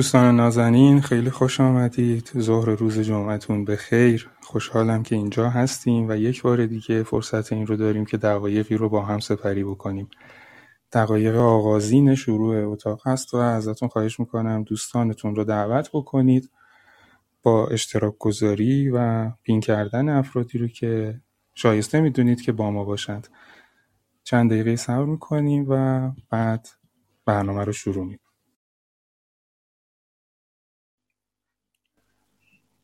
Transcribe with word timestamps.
دوستان 0.00 0.36
نازنین 0.36 1.00
خیلی 1.00 1.30
خوش 1.30 1.60
آمدید. 1.60 2.30
ظهر 2.38 2.70
روز 2.70 2.98
جمعتون 2.98 3.64
به 3.64 3.76
خیر 3.76 4.30
خوشحالم 4.42 5.02
که 5.02 5.16
اینجا 5.16 5.50
هستیم 5.50 6.08
و 6.08 6.16
یک 6.16 6.42
بار 6.42 6.66
دیگه 6.66 7.02
فرصت 7.02 7.52
این 7.52 7.66
رو 7.66 7.76
داریم 7.76 8.04
که 8.04 8.16
دقایقی 8.16 8.76
رو 8.76 8.88
با 8.88 9.02
هم 9.02 9.18
سپری 9.18 9.64
بکنیم. 9.64 10.08
دقایق 10.92 11.36
آغازین 11.36 12.14
شروع 12.14 12.72
اتاق 12.72 13.06
هست 13.06 13.34
و 13.34 13.36
ازتون 13.36 13.88
خواهش 13.88 14.20
می‌کنم 14.20 14.62
دوستانتون 14.62 15.36
رو 15.36 15.44
دعوت 15.44 15.90
بکنید 15.92 16.50
با 17.42 17.66
اشتراک 17.66 18.14
گذاری 18.18 18.88
و 18.88 19.30
پین 19.42 19.60
کردن 19.60 20.08
افرادی 20.08 20.58
رو 20.58 20.68
که 20.68 21.20
شایسته 21.54 22.00
می‌دونید 22.00 22.42
که 22.42 22.52
با 22.52 22.70
ما 22.70 22.84
باشند. 22.84 23.28
چند 24.24 24.50
دقیقه 24.50 24.76
صبر 24.76 25.04
می‌کنیم 25.04 25.66
و 25.68 26.10
بعد 26.30 26.68
برنامه 27.26 27.64
رو 27.64 27.72
شروع 27.72 28.06
می‌کنیم. 28.06 28.29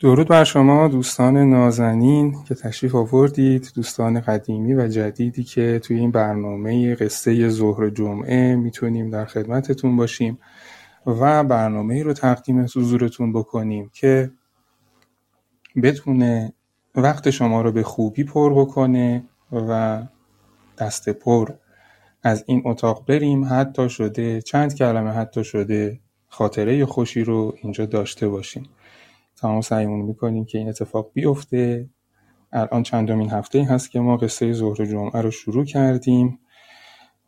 درود 0.07 0.29
بر 0.29 0.45
شما 0.45 0.89
دوستان 0.89 1.37
نازنین 1.37 2.45
که 2.45 2.55
تشریف 2.55 2.95
آوردید 2.95 3.73
دوستان 3.75 4.21
قدیمی 4.21 4.75
و 4.75 4.89
جدیدی 4.89 5.45
که 5.45 5.81
توی 5.85 5.99
این 5.99 6.11
برنامه 6.11 6.95
قصه 6.95 7.49
ظهر 7.49 7.91
جمعه 7.91 8.57
می‌تونیم 8.57 9.11
در 9.11 9.25
خدمتتون 9.25 9.97
باشیم 9.97 10.39
و 11.07 11.45
برنامه 11.45 12.03
رو 12.03 12.13
تقدیم 12.13 12.61
حضورتون 12.61 13.33
بکنیم 13.33 13.91
که 13.95 14.31
بتونه 15.83 16.53
وقت 16.95 17.31
شما 17.31 17.63
رو 17.63 17.73
به 17.73 17.83
خوبی 17.83 18.25
پر 18.25 18.55
بکنه 18.55 19.25
و 19.53 20.03
دست 20.79 21.09
پر. 21.09 21.53
از 22.23 22.45
این 22.47 22.63
اتاق 22.65 23.05
بریم 23.07 23.45
حتی 23.51 23.89
شده 23.89 24.43
چند 24.43 24.75
کلمه 24.75 25.11
حتی 25.11 25.45
شده 25.45 26.01
خاطره 26.29 26.87
خوشی 26.87 27.25
رو 27.25 27.55
اینجا 27.63 27.87
داشته 27.87 28.29
باشیم. 28.29 28.69
تمام 29.37 29.61
سعیمون 29.61 30.01
می‌کنیم 30.01 30.45
که 30.45 30.59
این 30.59 30.69
اتفاق 30.69 31.11
بیفته. 31.15 31.89
الان 32.53 32.83
چندمین 32.83 33.31
هفته 33.31 33.65
هست 33.65 33.91
که 33.91 34.01
ما 34.01 34.17
قصه 34.17 34.53
ظهر 34.53 34.85
جمعه 34.85 35.21
رو 35.21 35.31
شروع 35.31 35.65
کردیم 35.65 36.39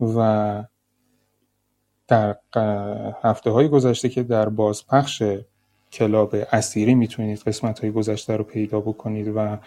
و 0.00 0.64
در 2.08 2.36
هفته 3.22 3.50
های 3.50 3.68
گذشته 3.68 4.08
که 4.08 4.22
در 4.22 4.48
بازپخش 4.48 5.22
کلاب 5.92 6.34
اسیری 6.52 6.94
می‌تونید 6.94 7.38
قسمت 7.38 7.78
های 7.78 7.90
گذشته 7.90 8.36
رو 8.36 8.44
پیدا 8.44 8.80
بکنید 8.80 9.32
و 9.36 9.58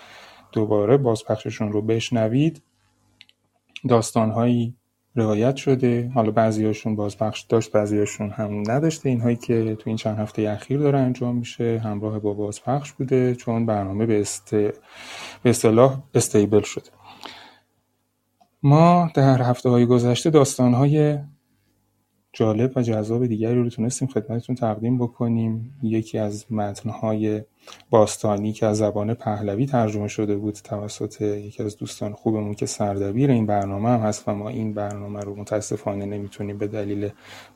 دوباره 0.52 0.98
بازپخششون 0.98 1.72
رو 1.72 1.82
بشنوید 1.82 2.64
داستانهایی 3.90 4.76
روایت 5.16 5.56
شده. 5.56 6.12
حالا 6.16 6.32
بعضیاشون 6.32 6.96
بازپخش 6.96 7.42
داشت 7.42 7.72
بعضیاشون 7.72 8.30
هم 8.30 8.64
نداشته. 8.72 9.10
اینهایی 9.10 9.36
که 9.36 9.76
تو 9.76 9.84
این 9.90 9.98
چند 9.98 10.18
هفته 10.18 10.50
اخیر 10.50 10.80
داره 10.80 11.00
انجام 11.00 11.36
میشه 11.36 11.82
همراه 11.84 12.20
با 12.20 12.34
بازپخش 12.34 12.92
بوده 12.92 13.36
چون 13.36 13.66
برنامه 13.66 14.06
به, 14.06 14.22
است... 14.22 14.56
به 15.44 15.50
اصطلاح 15.50 16.04
استیبل 16.16 16.62
شده. 16.62 16.90
ما 18.64 19.12
در 19.14 19.42
هفته 19.42 19.70
های 19.70 19.86
گذشته 19.86 20.30
داستان 20.30 20.74
های 20.74 21.18
جالب 22.34 22.72
و 22.76 22.82
جذاب 22.82 23.26
دیگری 23.26 23.56
رو 23.56 23.70
تونستیم 23.70 24.08
خدمتتون 24.08 24.56
تقدیم 24.56 24.98
بکنیم. 24.98 25.80
یکی 25.84 26.18
از 26.18 26.52
متنهای 26.52 27.44
باستانی 27.90 28.54
که 28.54 28.66
از 28.66 28.78
زبان 28.78 29.14
پهلوی 29.14 29.66
ترجمه 29.66 30.08
شده 30.08 30.36
بود 30.36 30.54
توسط 30.54 31.22
یکی 31.22 31.64
از 31.64 31.78
دوستان 31.78 32.14
خوبمون 32.14 32.54
که 32.54 32.66
سردبیر 32.66 33.32
این 33.32 33.46
برنامه 33.46 33.90
هم 33.90 34.00
هست 34.00 34.28
و 34.28 34.34
ما 34.34 34.50
این 34.50 34.74
برنامه 34.74 35.20
رو 35.20 35.36
متاسفانه 35.36 36.06
نمی‌تونیم 36.06 36.58
به 36.58 36.68
دلیل 36.68 37.10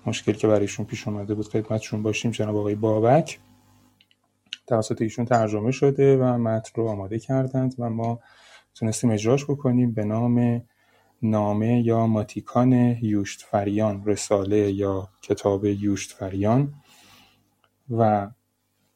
مشکل 0.05 0.33
که 0.33 0.47
برایشون 0.47 0.85
پیش 0.85 1.07
اومده 1.07 1.33
بود 1.33 1.47
خدمتشون 1.47 2.03
باشیم. 2.03 2.31
جناب 2.31 2.55
آقای 2.55 2.75
بابک 2.75 3.39
توسط 4.67 5.01
ایشون 5.01 5.25
ترجمه 5.25 5.71
شده 5.71 6.17
و 6.17 6.23
متن 6.23 6.71
رو 6.75 6.87
آماده 6.87 7.19
کردند 7.19 7.75
و 7.79 7.89
ما 7.89 8.19
تونستیم 8.75 9.09
اجراش 9.11 9.45
بکنیم 9.45 9.91
به 9.91 10.05
نام 10.05 10.61
نامه 11.29 11.81
یا 11.81 12.07
ماتیکان 12.07 12.73
یوشتفریان 13.01 14.05
رساله 14.05 14.71
یا 14.71 15.09
کتاب 15.21 15.65
یوشتفریان. 15.65 16.73
و 17.89 18.29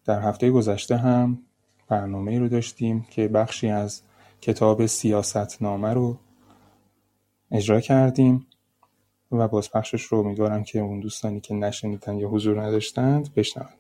در 0.06 0.22
هفته 0.22 0.52
گذشته 0.52 0.98
هم 0.98 1.40
برنامه 1.88 2.40
رو 2.40 2.50
داشتیم 2.50 3.08
که 3.12 3.28
بخشی 3.28 3.70
از 3.70 4.02
کتاب 4.42 4.86
سیاست 4.86 5.62
نامه 5.62 5.94
رو 5.94 6.18
اجرا 7.52 7.82
کردیم 7.82 8.48
و 9.32 9.48
بازپخشش 9.48 10.04
رو 10.04 10.20
امیدوارم 10.20 10.64
که 10.64 10.80
اون 10.80 11.00
دوستانی 11.00 11.40
که 11.40 11.54
نشنیدن 11.54 12.18
یا 12.18 12.30
حضور 12.30 12.62
نداشتند 12.62 13.34
بشنوند 13.34 13.79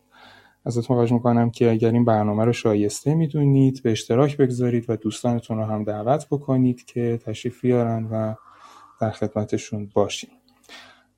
ازتون 0.65 0.95
خواهش 0.95 1.11
می‌کنم 1.11 1.49
که 1.49 1.71
اگر 1.71 1.91
این 1.91 2.05
برنامه 2.05 2.45
رو 2.45 2.53
شایسته 2.53 3.15
می‌دونید 3.15 3.83
به 3.83 3.91
اشتراک 3.91 4.37
بگذارید 4.37 4.89
و 4.89 4.95
دوستانتون 4.95 5.57
رو 5.57 5.65
هم 5.65 5.83
دعوت 5.83 6.27
بکنید 6.31 6.85
که 6.85 7.19
تشریف 7.25 7.61
بیارن 7.61 8.05
و 8.11 8.35
در 9.01 9.11
خدمتشون 9.11 9.89
باشیم 9.93 10.29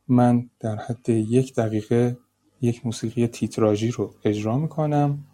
من 0.07 0.49
در 0.59 0.75
حد 0.75 1.09
یک 1.09 1.55
دقیقه 1.55 2.17
یک 2.61 2.85
موسیقی 2.85 3.27
تیتراژی 3.27 3.91
رو 3.91 4.13
اجرا 4.23 4.57
می‌کنم 4.57 5.25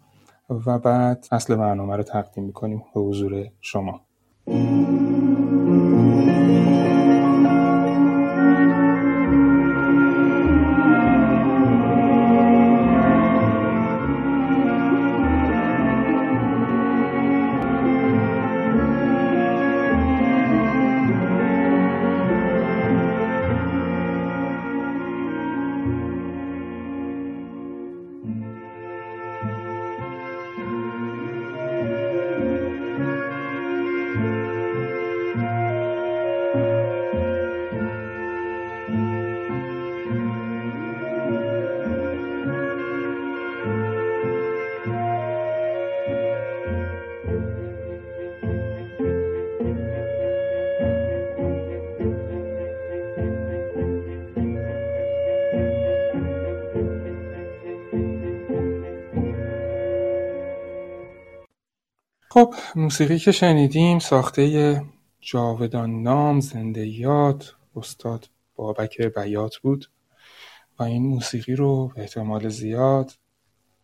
و 0.50 0.78
بعد 0.78 1.26
اصل 1.32 1.56
برنامه 1.56 1.96
رو 1.96 2.02
تقدیم 2.02 2.44
می‌کنیم 2.44 2.82
به 2.94 3.00
حضور 3.00 3.50
شما. 3.60 4.07
خب 62.30 62.54
موسیقی 62.76 63.18
که 63.18 63.32
شنیدیم 63.32 63.98
ساخته 63.98 64.82
جاودان 65.20 66.02
نام 66.02 66.40
زنده 66.40 66.86
یاد 66.86 67.44
استاد 67.76 68.28
بابک 68.56 69.02
بیات 69.02 69.56
بود 69.56 69.90
و 70.78 70.82
این 70.82 71.06
موسیقی 71.06 71.54
رو 71.54 71.88
به 71.88 72.00
احتمال 72.00 72.48
زیاد 72.48 73.12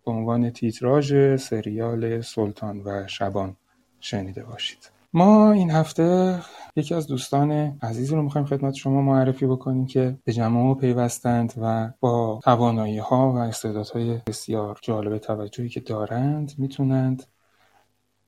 به 0.05 0.13
عنوان 0.13 0.51
تیتراژ 0.51 1.37
سریال 1.37 2.21
سلطان 2.21 2.81
و 2.81 3.07
شبان 3.07 3.57
شنیده 4.01 4.45
باشید. 4.45 4.91
ما 5.13 5.53
این 5.53 5.71
هفته 5.71 6.39
یکی 6.77 6.95
از 6.95 7.07
دوستان 7.07 7.53
عزیز 7.83 8.13
رو 8.13 8.23
می‌خوایم 8.23 8.47
خدمت 8.47 8.75
شما 8.75 9.03
معرفی 9.03 9.47
بکنیم 9.47 9.87
که 9.87 10.19
به 10.25 10.33
جمع 10.33 10.75
پیوستند 10.75 11.55
و 11.61 11.91
با 12.01 12.41
توانایی 12.45 12.99
ها 12.99 13.33
و 13.33 13.37
استعدادهای 13.37 14.21
بسیار 14.27 14.79
جالب 14.83 15.19
توجهی 15.19 15.69
که 15.69 15.81
دارند 15.81 16.53
می‌تونند 16.59 17.23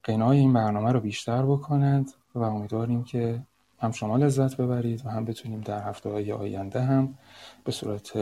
قنای 0.06 0.38
این 0.38 0.52
برنامه 0.52 0.92
رو 0.92 1.00
بیشتر 1.00 1.42
بکنند 1.42 2.12
و 2.34 2.42
امیدواریم 2.42 3.04
که 3.04 3.42
هم 3.78 3.90
شما 3.90 4.16
لذت 4.16 4.56
ببرید 4.56 5.06
و 5.06 5.08
هم 5.08 5.24
بتونیم 5.24 5.60
در 5.60 5.88
هفته 5.88 6.10
های 6.10 6.32
آینده 6.32 6.80
هم 6.80 7.18
به 7.64 7.72
صورت 7.72 8.18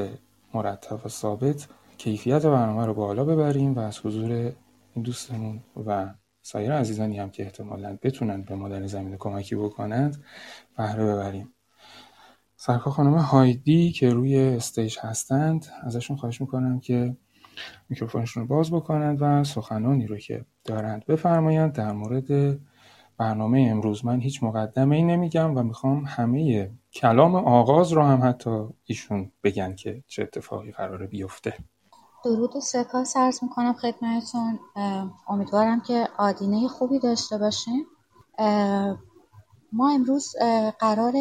مرتب 0.55 1.07
و 1.07 1.09
ثابت 1.09 1.69
کیفیت 1.99 2.47
برنامه 2.47 2.87
رو 2.87 2.95
بالا 2.95 3.25
ببریم 3.25 3.75
و 3.75 3.79
از 3.79 4.07
حضور 4.07 4.33
این 4.95 5.03
دوستمون 5.03 5.61
و 5.87 6.15
سایر 6.43 6.73
عزیزانی 6.73 7.19
هم 7.19 7.31
که 7.31 7.43
احتمالا 7.43 7.99
بتونن 8.03 8.43
به 8.43 8.53
این 8.55 8.87
زمینه 8.87 9.17
کمکی 9.17 9.57
بکنند 9.57 10.25
بهره 10.77 11.05
ببریم. 11.05 11.55
سرکا 12.57 12.91
خانم 12.91 13.15
هایدی 13.15 13.93
که 13.93 14.11
روی 14.11 14.39
استیج 14.39 14.99
هستند 15.01 15.67
ازشون 15.83 16.17
خواهش 16.17 16.41
می‌کنم 16.41 16.81
که 16.81 17.17
میکروفونشون 17.89 18.43
رو 18.43 18.57
باز 18.57 18.71
بکنند 18.71 19.19
و 19.21 19.45
سخنانی 19.45 20.07
رو 20.07 20.17
که 20.19 20.45
دارند 20.65 21.05
بفرمایند 21.07 21.73
در 21.73 21.93
مورد 21.93 22.59
برنامه 23.19 23.69
امروز. 23.71 24.05
من 24.05 24.21
هیچ 24.21 24.43
مقدمه 24.43 24.97
ای 24.97 25.03
نمیگم 25.03 25.57
و 25.57 25.63
می‌خوام 25.63 26.05
همه 26.07 26.71
کلام 26.93 27.35
آغاز 27.35 27.93
رو 27.93 28.03
هم 28.03 28.29
حتی 28.29 28.67
ایشون 28.85 29.33
بگن 29.45 29.75
که 29.75 30.03
چه 30.07 30.23
اتفاقی 30.23 30.73
قراره 30.73 31.07
بیفته. 31.07 31.55
درود 32.25 32.57
و 32.57 32.61
سپاس 32.61 33.17
عرض 33.17 33.43
می‌کنم 33.43 33.73
خدمتتون. 33.73 34.59
امیدوارم 35.29 35.81
که 35.81 36.09
آدینه 36.19 36.69
خوبی 36.69 36.99
داشته 36.99 37.39
باشیم 37.39 37.87
ما 39.73 39.91
امروز 39.95 40.37
قرار 40.79 41.13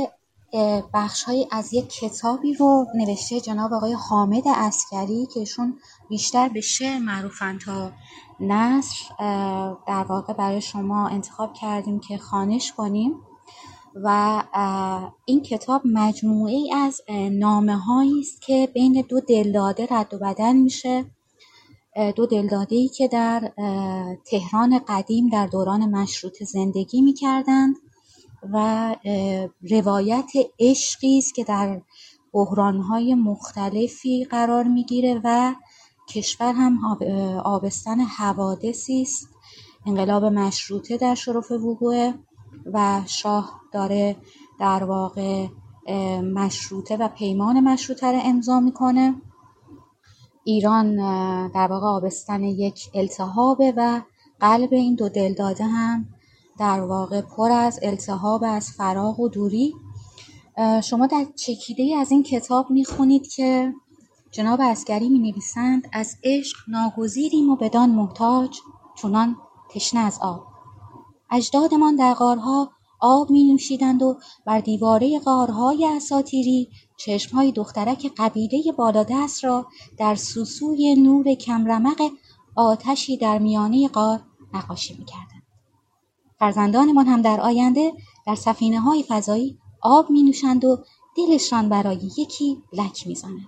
بخشهایی 0.94 1.48
از 1.52 1.74
یک 1.74 1.90
کتابی 1.90 2.54
رو 2.54 2.86
نوشته 2.96 3.40
جناب 3.40 3.74
آقای 3.74 3.94
حامد 3.94 4.44
اسکری 4.46 5.26
که 5.34 5.40
ایشون 5.40 5.80
بیشتر 6.10 6.50
به 6.50 6.62
شعر 6.62 7.00
معروفن 7.00 7.58
تا 7.58 7.92
نصر 8.40 9.06
در 9.88 10.04
واقع 10.10 10.34
برای 10.34 10.62
شما 10.62 11.08
انتخاب 11.08 11.54
کردیم 11.54 12.00
که 12.00 12.18
خانش 12.18 12.72
کنیم 12.72 13.14
و 13.96 14.44
این 15.26 15.42
کتاب 15.42 15.82
مجموعه 15.86 16.54
ای 16.54 16.74
از 16.74 17.02
نامه 17.32 17.80
است 18.20 18.42
که 18.42 18.70
بین 18.74 19.06
دو 19.10 19.20
دلداده 19.20 19.88
رد 19.92 20.14
و 20.14 20.18
بدل 20.18 20.54
میشه. 20.54 21.06
دو 22.16 22.26
دلداده 22.26 22.76
ای 22.76 22.88
که 22.88 23.08
در 23.08 23.52
تهران 24.26 24.80
قدیم 24.88 25.30
در 25.30 25.48
دوران 25.48 25.90
مشروط 25.90 26.44
زندگی 26.44 27.02
می‌کردند. 27.02 27.76
و 28.54 28.96
روایت 29.72 30.32
عشقی 30.60 31.18
است 31.18 31.36
که 31.36 31.44
در 31.44 31.82
بحرانهای 32.34 33.16
مختلفی 33.16 34.26
قرار 34.26 34.64
می‌گیره 34.64 35.22
و 35.24 35.56
کشور 36.10 36.54
هم 36.54 36.78
آبستن 37.46 38.00
حوادثی 38.00 39.02
است. 39.02 39.28
انقلاب 39.86 40.26
مشروطه 40.26 40.98
در 40.98 41.16
شرف 41.16 41.52
وقوعه 41.52 42.14
و 42.74 43.02
شاه 43.06 43.62
داره 43.72 44.16
در 44.60 44.84
واقع 44.84 45.48
مشروطه 46.22 46.98
و 46.98 47.08
پیمان 47.08 47.60
مشروطه 47.60 48.08
رو 48.12 48.20
امضا 48.24 48.60
می‌کنه. 48.60 49.16
ایران 50.44 50.96
در 51.48 51.68
واقع 51.68 51.88
آبستن 51.88 52.44
یک 52.44 52.90
التهابه 52.94 53.74
و 53.78 54.02
قلب 54.40 54.74
این 54.74 54.96
دو 54.96 55.10
دلداده 55.10 55.64
هم 55.64 56.13
در 56.60 56.82
واقع 56.82 57.22
پر 57.22 57.52
از 57.52 57.80
التهاب 57.84 58.44
از 58.48 58.72
فراغ 58.72 59.20
و 59.20 59.30
دوری 59.30 59.74
شما 60.84 61.08
در 61.08 61.26
چکیده 61.36 61.96
از 61.98 62.12
این 62.12 62.24
کتاب 62.24 62.70
می‌خونید 62.70 63.28
که 63.28 63.74
جناب 64.32 64.60
اسکری 64.62 65.10
می 65.10 65.20
نویسند 65.20 65.88
از 65.94 66.16
عشق 66.24 66.58
ناگزیریم 66.68 67.50
و 67.50 67.56
بدان 67.56 67.90
محتاج 67.90 68.58
چونان 68.96 69.36
تشنه 69.70 70.00
از 70.00 70.20
آب 70.22 70.44
اجدادمان 71.32 71.96
در 71.96 72.14
غارها 72.14 72.70
آب 73.00 73.32
می 73.32 73.44
نوشیدند 73.44 74.02
و 74.04 74.18
بر 74.46 74.60
دیواره 74.60 75.20
غارهای 75.20 75.86
اساتیری 75.86 76.70
چشمهای 76.98 77.52
دخترک 77.52 78.12
قبیله 78.18 78.72
بالادست 78.78 79.44
را 79.44 79.66
در 79.98 80.16
سوسوی 80.16 80.96
نور 80.96 81.34
کمرمق 81.34 82.02
آتشی 82.56 83.18
در 83.18 83.38
میانه 83.40 83.88
غار 83.88 84.22
نقاشی 84.54 84.94
می 85.00 85.06
کردند. 85.06 85.33
فرزندانمان 86.40 87.06
هم 87.06 87.22
در 87.22 87.42
آینده 87.42 87.94
در 88.26 88.36
سفینه 88.36 88.80
های 88.80 89.04
فضایی 89.08 89.58
آب 89.82 90.10
می 90.10 90.24
نوشند 90.24 90.66
و 90.66 90.84
دلشان 91.18 91.70
برای 91.70 92.12
یکی 92.18 92.64
لک 92.74 93.08
می 93.08 93.16
زند. 93.16 93.48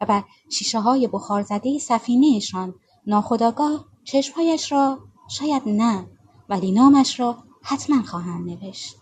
و 0.00 0.06
بر 0.06 0.24
شیشه 0.50 0.80
های 0.80 1.06
بخار 1.06 1.42
زده 1.42 1.78
سفینهشان 1.78 2.74
ناخداگاه 3.06 3.84
چشمهایش 4.04 4.72
را 4.72 4.98
شاید 5.28 5.62
نه 5.66 6.06
ولی 6.48 6.72
نامش 6.72 7.20
را 7.20 7.36
حتما 7.62 8.02
خواهند 8.02 8.50
نوشت. 8.50 8.96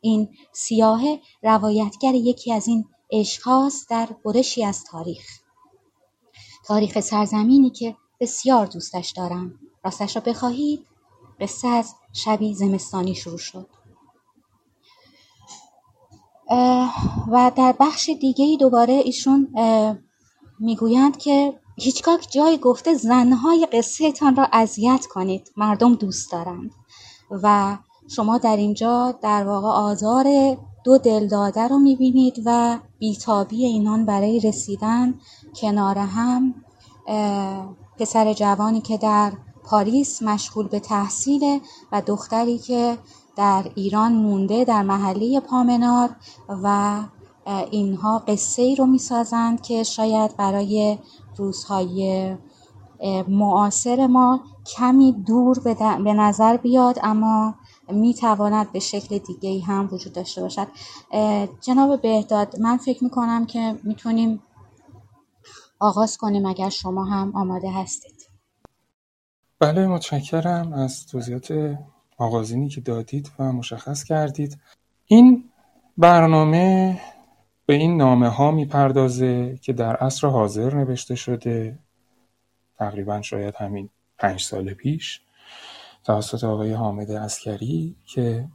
این 0.00 0.28
سیاه 0.52 1.02
روایتگر 1.42 2.14
یکی 2.14 2.52
از 2.52 2.68
این 2.68 2.84
عشقهاست 3.10 3.90
در 3.90 4.08
برشی 4.24 4.64
از 4.64 4.84
تاریخ. 4.84 5.26
تاریخ 6.66 7.00
سرزمینی 7.00 7.70
که 7.70 7.96
بسیار 8.20 8.66
دوستش 8.66 9.10
دارم. 9.10 9.54
راستش 9.84 10.16
را 10.16 10.22
بخواهید 10.26 10.86
قصه 11.40 11.68
از 11.68 11.94
شبی 12.12 12.54
زمستانی 12.54 13.14
شروع 13.14 13.38
شد. 13.38 13.68
و 17.32 17.52
در 17.56 17.74
بخش 17.80 18.10
دیگه 18.20 18.56
دوباره 18.60 18.92
ایشون 18.92 19.48
می‌گویند 20.60 21.16
که 21.16 21.60
هیچکاک 21.76 22.26
جای 22.30 22.58
گفته 22.58 22.94
زنهای 22.94 23.66
قصه 23.72 24.12
تان 24.12 24.36
را 24.36 24.48
اذیت 24.52 25.06
کنید. 25.06 25.52
مردم 25.56 25.94
دوست 25.94 26.32
دارند. 26.32 26.70
و 27.30 27.78
شما 28.10 28.38
در 28.38 28.56
اینجا 28.56 29.12
در 29.22 29.46
واقع 29.46 29.68
آزار 29.68 30.56
دو 30.84 30.98
دلداده 30.98 31.68
رو 31.68 31.78
می‌بینید 31.78 32.42
و 32.44 32.78
بیتابی 32.98 33.64
اینان 33.64 34.04
برای 34.04 34.40
رسیدن 34.40 35.14
کنار 35.60 35.98
هم 35.98 36.54
پسر 37.98 38.32
جوانی 38.32 38.80
که 38.80 38.96
در 38.96 39.32
پاریس 39.70 40.22
مشغول 40.22 40.68
به 40.68 40.80
تحصیل 40.80 41.60
و 41.92 42.02
دختری 42.06 42.58
که 42.58 42.98
در 43.36 43.70
ایران 43.74 44.12
مونده 44.12 44.64
در 44.64 44.82
محله 44.82 45.40
پامنار 45.40 46.16
و 46.48 47.00
اینها 47.70 48.18
قصه 48.18 48.62
ای 48.62 48.76
رو 48.76 48.86
می‌سازند 48.86 49.62
که 49.62 49.82
شاید 49.82 50.36
برای 50.36 50.98
روزهای 51.36 52.36
معاصر 53.28 54.06
ما 54.06 54.40
کمی 54.66 55.12
دور 55.12 55.58
به 56.04 56.12
نظر 56.12 56.56
بیاد 56.56 56.98
اما 57.02 57.54
می‌تواند 57.88 58.72
به 58.72 58.78
شکل 58.78 59.18
دیگه 59.18 59.64
هم 59.64 59.88
وجود 59.92 60.12
داشته 60.12 60.42
باشد. 60.42 60.68
جناب 61.60 62.02
بهداد 62.02 62.60
من 62.60 62.76
فکر 62.76 63.04
می‌کنم 63.04 63.46
که 63.46 63.78
می‌تونیم 63.84 64.42
آغاز 65.80 66.16
کنیم 66.16 66.46
اگر 66.46 66.68
شما 66.68 67.04
هم 67.04 67.36
آماده 67.36 67.70
هستید. 67.72 68.17
بله 69.60 69.86
متشکرم 69.86 70.72
از 70.72 71.06
توضیحات 71.06 71.78
آغازینی 72.18 72.68
که 72.68 72.80
دادید 72.80 73.32
و 73.38 73.52
مشخص 73.52 74.04
کردید. 74.04 74.58
این 75.06 75.44
برنامه 75.96 77.00
به 77.66 77.74
این 77.74 77.96
نامه 77.96 78.28
ها 78.28 78.50
می‌پردازه 78.50 79.58
که 79.62 79.72
در 79.72 79.96
عصر 79.96 80.28
حاضر 80.28 80.74
نوشته 80.74 81.14
شده 81.14 81.78
تقریبا 82.76 83.22
شاید 83.22 83.54
همین 83.56 83.90
پنج 84.18 84.40
سال 84.40 84.74
پیش 84.74 85.20
توسط 86.04 86.44
آقای 86.44 86.72
حامد 86.72 87.10
اسکری 87.10 87.96
که 88.04 88.48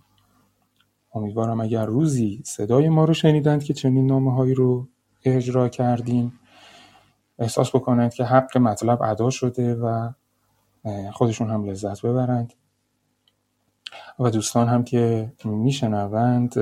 امیدوارم 1.13 1.61
اگر 1.61 1.85
روزی 1.85 2.41
صدای 2.45 2.89
ما 2.89 3.05
رو 3.05 3.13
شنیدند 3.13 3.63
که 3.63 3.73
چنین 3.73 4.05
نامه 4.05 4.33
هایی 4.33 4.53
رو 4.53 4.87
اجرا 5.25 5.69
کردیم 5.69 6.39
احساس 7.39 7.75
بکنند 7.75 8.13
که 8.13 8.23
حق 8.23 8.57
مطلب 8.57 9.01
ادا 9.01 9.29
شده 9.29 9.75
و 9.75 10.09
خودشون 11.13 11.49
هم 11.49 11.63
لذت 11.63 12.01
ببرند 12.01 12.53
و 14.19 14.29
دوستان 14.29 14.67
هم 14.67 14.83
که 14.83 15.31
میشنوند 15.45 16.59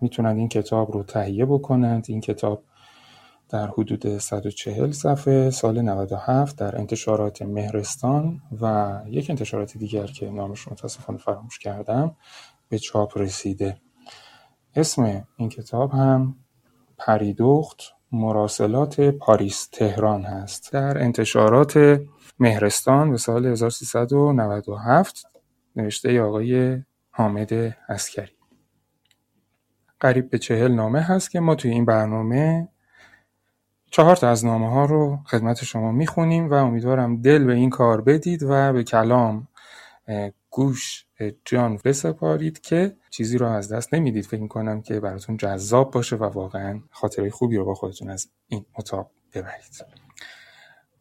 می‌تونند 0.00 0.38
این 0.38 0.48
کتاب 0.48 0.92
رو 0.92 1.02
تهیه 1.02 1.46
بکنند. 1.46 2.06
این 2.08 2.20
کتاب 2.20 2.64
در 3.48 3.66
حدود 3.66 4.18
140 4.18 4.92
صفحه 4.92 5.50
سال 5.50 5.80
97 5.80 6.58
در 6.58 6.78
انتشارات 6.78 7.42
مهرستان 7.42 8.42
و 8.60 9.00
یک 9.06 9.30
انتشارات 9.30 9.78
دیگر 9.78 10.06
که 10.06 10.30
نامش 10.30 10.68
متاسفانه 10.68 11.18
فراموش 11.18 11.58
کردم 11.58 12.16
به 12.68 12.78
چاپ 12.78 13.18
رسیده. 13.18 13.76
اسم 14.76 15.26
این 15.36 15.48
کتاب 15.48 15.90
هم 15.90 16.36
پریدخت 16.98 17.82
مراسلات 18.12 19.00
پاریس 19.00 19.68
تهران 19.72 20.22
هست. 20.22 20.72
در 20.72 21.02
انتشارات 21.02 22.00
مهرستان 22.38 23.10
به 23.10 23.16
سال 23.16 23.46
1397 23.46 25.26
نوشته 25.76 26.20
آقای 26.22 26.82
حامد 27.10 27.52
اسکری 27.88 28.32
قریب 30.00 30.30
به 30.30 30.38
چهل 30.38 30.72
نامه 30.72 31.00
هست 31.00 31.30
که 31.30 31.40
ما 31.40 31.54
توی 31.54 31.70
این 31.70 31.84
برنامه 31.84 32.68
چهار 33.90 34.16
تا 34.16 34.28
از 34.28 34.44
نامه 34.44 34.70
ها 34.70 34.84
رو 34.84 35.18
خدمت 35.26 35.64
شما 35.64 35.92
می‌خونیم 35.92 36.50
و 36.50 36.54
امیدوارم 36.54 37.22
دل 37.22 37.44
به 37.44 37.54
این 37.54 37.70
کار 37.70 38.00
بدید 38.00 38.42
و 38.42 38.72
به 38.72 38.84
کلام 38.84 39.48
گوش 40.50 41.06
جان 41.44 41.78
بسپارید 41.84 42.60
که 42.60 42.96
چیزی 43.10 43.38
رو 43.38 43.46
از 43.46 43.72
دست 43.72 43.94
نمی‌دید. 43.94 44.26
فکر 44.26 44.46
کنم 44.46 44.82
که 44.82 45.00
براتون 45.00 45.36
جذاب 45.36 45.90
باشه 45.90 46.16
و 46.16 46.24
واقعا 46.24 46.80
خاطره 46.90 47.30
خوبی 47.30 47.56
رو 47.56 47.64
با 47.64 47.74
خودتون 47.74 48.10
از 48.10 48.28
این 48.48 48.64
اتاق 48.78 49.10
ببرید. 49.34 50.03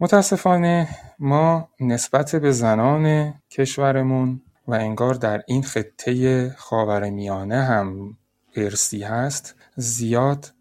متاسفانه 0.04 0.88
ما 1.20 1.70
نسبت 1.80 2.36
به 2.36 2.52
زنان 2.52 3.34
کشورمون 3.50 4.42
و 4.68 4.74
انگار 4.74 5.14
در 5.14 5.44
این 5.48 5.64
خطه 5.64 6.50
خاورمیانه 6.50 7.64
هم 7.64 8.18
ارسی 8.56 9.04
هست 9.04 9.56
زیاد 9.76 10.54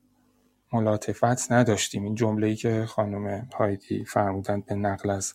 ملاطفت 0.73 1.53
نداشتیم. 1.53 2.05
این 2.05 2.15
جمله 2.15 2.47
ای 2.47 2.57
که 2.57 2.85
خانم 2.89 3.49
هایدی 3.59 4.05
فرمودند 4.05 4.67
به 4.67 4.75
نقل 4.75 5.11
از 5.11 5.35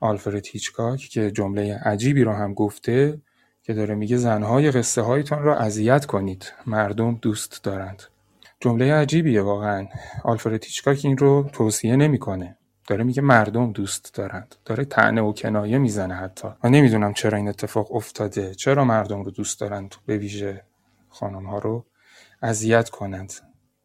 آلفرد 0.00 0.46
هیچکاک 0.46 1.00
که 1.00 1.30
جمله 1.30 1.78
عجیبی 1.84 2.24
رو 2.24 2.32
هم 2.32 2.54
گفته 2.54 3.20
که 3.62 3.74
داره 3.74 3.94
میگه 3.94 4.16
زنهای 4.16 4.70
قصه 4.70 5.02
هایتان 5.02 5.42
را 5.42 5.58
اذیت 5.58 6.06
کنید 6.06 6.52
مردم 6.66 7.14
دوست 7.14 7.62
دارند. 7.62 8.02
جمله 8.60 8.94
عجیبیه 8.94 9.42
واقعا. 9.42 9.86
آلفرد 10.24 10.64
هیچکاک 10.64 11.00
این 11.04 11.18
رو 11.18 11.50
توصیه 11.52 11.96
نمی‌کنه. 11.96 12.56
داره 12.90 13.04
میگه 13.04 13.22
مردم 13.22 13.72
دوست 13.72 14.14
دارند 14.14 14.54
داره 14.64 14.84
تنه 14.84 15.22
و 15.22 15.32
کنایه 15.32 15.78
می‌زنه 15.78 16.14
حتی. 16.14 16.48
و 16.64 16.68
نمی‌دونم 16.68 17.12
چرا 17.12 17.38
این 17.38 17.48
اتفاق 17.48 17.94
افتاده. 17.94 18.54
چرا 18.54 18.84
مردم 18.84 19.22
رو 19.22 19.30
دوست 19.30 19.60
دارند 19.60 19.94
به 20.06 20.16
ویژه 20.16 20.64
خانم 21.08 21.46
ها 21.46 21.58
رو 21.58 21.84
اذیت 22.42 22.88
کنند؟ 22.88 23.32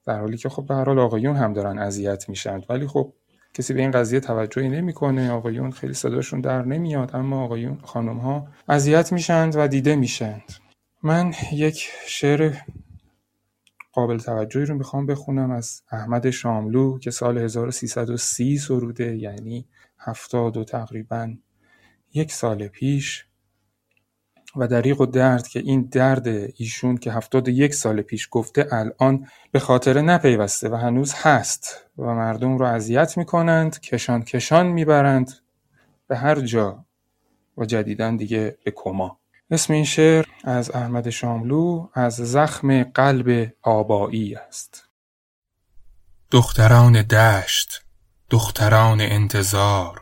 در 0.06 0.20
حالی 0.20 0.38
که 0.38 0.50
خب 0.50 0.66
به 0.66 0.76
هر 0.76 0.86
حال 0.86 1.00
آقایون 1.00 1.36
هم 1.36 1.54
دارن 1.54 1.80
اذیت 1.80 2.30
میشن. 2.30 2.62
ولی 2.70 2.88
خب 2.88 3.14
کسی 3.54 3.74
به 3.74 3.82
این 3.82 3.92
قضیه 3.92 4.20
توجهی 4.20 4.70
نمی‌کنه. 4.70 5.32
آقایون 5.32 5.72
خیلی 5.72 5.94
صداشون 5.94 6.42
در 6.42 6.62
نمیاد. 6.62 7.16
اما 7.16 7.44
آقایون 7.44 7.80
خانم 7.84 8.18
ها 8.18 8.48
اذیت 8.70 9.14
میشند 9.14 9.56
و 9.56 9.68
دیده 9.68 9.96
میشند 9.96 10.44
من 11.04 11.34
یک 11.52 11.90
شعر 12.08 12.54
قابل 13.96 14.18
توجهی 14.18 14.66
رو 14.66 14.76
می‌خوام 14.76 15.06
بخونم 15.06 15.52
از 15.52 15.82
احمد 15.92 16.30
شاملو 16.30 17.00
که 17.00 17.12
سال 17.12 17.38
1330 17.38 18.58
سروده 18.58 19.18
یعنی 19.18 19.68
هفتاد 20.00 20.58
و 20.58 20.64
تقریبا 20.64 21.36
یک 22.14 22.32
سال 22.32 22.68
پیش. 22.68 23.26
و 24.56 24.68
دریق 24.68 25.02
و 25.02 25.06
درد 25.06 25.48
که 25.48 25.60
این 25.60 25.82
درد 25.92 26.28
ایشون 26.28 26.98
که 26.98 27.12
هفتاد 27.12 27.48
یک 27.48 27.74
سال 27.74 28.02
پیش 28.02 28.28
گفته 28.32 28.68
الان 28.72 29.28
به 29.52 29.60
خاطر 29.60 30.02
نپیوسته 30.02 30.70
و 30.70 30.76
هنوز 30.76 31.14
هست 31.14 31.86
و 31.98 32.04
مردم 32.04 32.58
رو 32.58 32.66
اذیت 32.66 33.18
می‌کنند 33.18 33.80
کشان 33.80 34.24
کشان 34.24 34.68
می‌برند 34.68 35.32
به 36.08 36.18
هر 36.18 36.36
جا 36.36 36.86
و 37.58 37.66
جدیدن 37.66 38.16
دیگه 38.16 38.58
به 38.64 38.72
کما. 38.72 39.20
اسم 39.52 39.74
این 39.74 39.86
شعر 39.86 40.26
از 40.44 40.72
احمد 40.72 41.10
شاملو 41.10 41.88
از 41.94 42.16
زخم 42.16 42.84
قلب 42.84 43.54
آبایی 43.62 44.36
است. 44.36 44.90
دختران 46.32 47.02
دشت 47.02 47.82
دختران 48.30 49.02
انتظار 49.02 50.02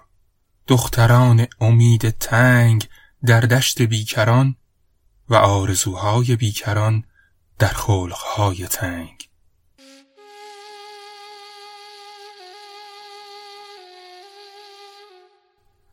دختران 0.68 1.48
امید 1.62 2.10
تنگ 2.10 2.88
در 3.26 3.42
دشت 3.42 3.82
بیکران 3.82 4.56
و 5.30 5.36
آرزوهای 5.36 6.36
بیکران 6.36 7.04
در 7.60 7.68
خلقهای 7.68 8.68
تنگ. 8.68 9.30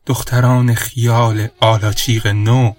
دختران 0.05 0.73
خیال 0.73 1.47
آلاچیق 1.59 2.27
نو 2.27 2.73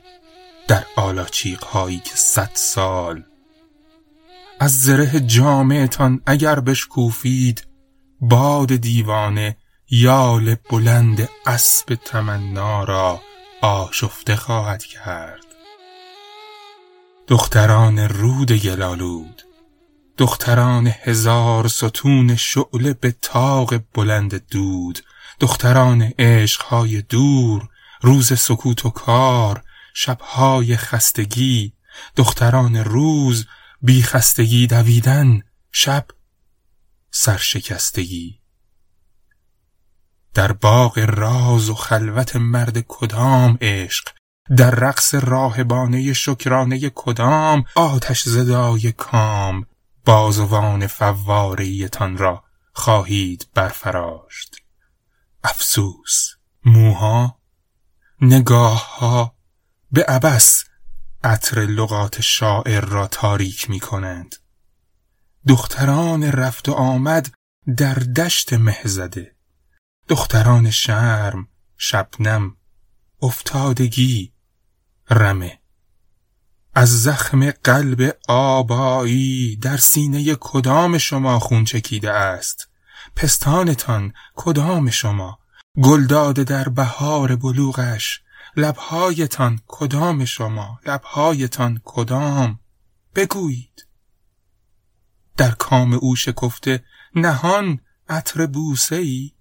در 0.68 0.84
آلاچیق 0.96 1.64
هایی 1.64 1.98
که 1.98 2.16
صد 2.16 2.50
سال. 2.54 3.24
از 4.60 4.82
زره 4.82 5.20
جامعتان 5.20 6.22
اگر 6.26 6.60
بشکوفید 6.60 7.66
باد 8.20 8.76
دیوانه 8.76 9.56
یال 9.90 10.56
بلند 10.70 11.28
اسب 11.46 11.94
تمنا 11.94 12.84
را 12.84 13.20
آشفته 13.60 14.36
خواهد 14.36 14.84
کرد. 14.84 15.44
دختران 17.28 17.98
رود 17.98 18.52
گلالود 18.52 19.42
دختران 20.18 20.86
هزار 21.02 21.68
ستون 21.68 22.36
شعله 22.36 22.92
به 22.92 23.14
تاق 23.22 23.80
بلند 23.94 24.46
دود 24.48 24.98
دختران 25.40 26.02
عشقهای 26.18 27.02
دور 27.02 27.68
روز 28.00 28.32
سکوت 28.32 28.86
و 28.86 28.90
کار 28.90 29.62
شبهای 29.94 30.76
خستگی 30.76 31.72
دختران 32.16 32.76
روز 32.76 33.46
بی 33.82 34.02
خستگی 34.02 34.66
دویدن 34.66 35.42
شب 35.72 36.06
سرشکستگی. 37.10 38.40
در 40.34 40.52
باغ 40.52 40.98
راز 40.98 41.68
و 41.68 41.74
خلوت 41.74 42.36
مرد 42.36 42.80
کدام 42.80 43.58
عشق 43.60 44.08
در 44.56 44.70
رقص 44.70 45.14
راهبانه 45.14 46.12
شکرانه 46.12 46.90
کدام 46.94 47.64
آتش 47.74 48.22
زدای 48.22 48.92
کام 48.92 49.66
بازوان 50.04 50.86
فواریتان 50.86 52.18
را 52.18 52.44
خواهید 52.72 53.48
برفراشت. 53.54 54.56
افسوس 55.44 56.34
موها 56.64 57.38
نگاه 58.20 58.98
ها 58.98 59.34
به 59.92 60.04
عبس 60.04 60.64
عطر 61.24 61.60
لغات 61.60 62.20
شاعر 62.20 62.84
را 62.84 63.06
تاریک 63.06 63.70
می 63.70 63.80
کنند 63.80 64.36
دختران 65.48 66.22
رفت 66.22 66.68
و 66.68 66.72
آمد 66.72 67.34
در 67.76 67.94
دشت 67.94 68.52
مهزده. 68.52 69.36
دختران 70.08 70.70
شرم 70.70 71.48
شبنم 71.76 72.56
افتادگی 73.22 74.32
رمه. 75.10 75.60
از 76.74 77.02
زخم 77.02 77.50
قلب 77.50 78.16
آبایی 78.28 79.56
در 79.56 79.76
سینه 79.76 80.36
کدام 80.40 80.98
شما 80.98 81.38
خون 81.38 81.64
چکیده 81.64 82.10
است؟ 82.10 82.68
پستانتان 83.16 84.12
کدام 84.34 84.90
شما؟ 84.90 85.38
گلداد 85.82 86.36
در 86.36 86.68
بهار 86.68 87.36
بلوغش 87.36 88.22
لبهایتان 88.56 89.60
کدام 89.66 90.24
شما؟ 90.24 90.80
لبهایتان 90.86 91.80
کدام؟ 91.84 92.60
بگویید. 93.14 93.86
در 95.36 95.50
کام 95.50 95.92
او 95.92 96.16
شکفته 96.16 96.84
نهان 97.14 97.80
عطر 98.08 98.46
بوسه 98.46 98.96
ای 98.96 99.32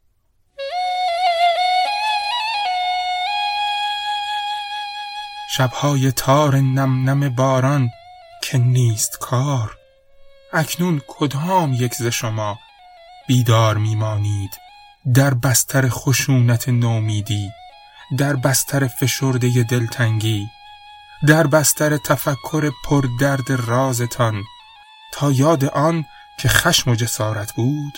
شبهای 5.56 6.12
تار 6.12 6.56
نم 6.56 7.10
نم 7.10 7.30
باران 7.30 7.90
که 8.44 8.58
نیست 8.58 9.18
کار. 9.20 9.78
اکنون 10.54 11.02
کدام 11.08 11.74
یک 11.74 11.94
ز 11.94 12.06
شما 12.06 12.60
بیدار 13.28 13.78
میمانید؟ 13.78 14.52
در 15.14 15.34
بستر 15.34 15.90
خشونت 15.90 16.70
نومیدی. 16.70 17.50
در 18.18 18.36
بستر 18.36 18.88
فشرده 18.88 19.64
دلتنگی 19.64 20.50
در 21.28 21.48
بستر 21.48 21.98
تفکر 21.98 22.72
پر 22.84 23.06
درد 23.20 23.52
رازتان 23.52 24.44
تا 25.14 25.32
یاد 25.32 25.66
آن 25.66 26.06
که 26.40 26.50
خشم 26.50 26.92
و 26.92 26.96
جسارت 26.96 27.54
بود 27.54 27.98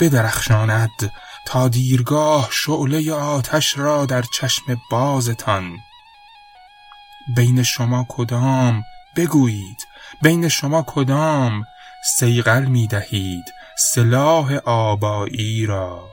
بدرخشاند 0.00 1.12
تا 1.46 1.68
دیرگاه 1.68 2.48
شعله 2.52 3.12
آتش 3.12 3.78
را 3.78 4.06
در 4.06 4.22
چشم 4.22 4.80
بازتان. 4.90 5.78
بین 7.36 7.62
شما 7.62 8.06
کدام؟ 8.08 8.82
بگویید. 9.16 9.86
بین 10.22 10.48
شما 10.48 10.84
کدام؟ 10.86 11.64
سیغل 12.16 12.64
می 12.64 12.86
دهید 12.86 13.44
سلاح 13.78 14.54
آبایی 14.64 15.66
را. 15.66 16.08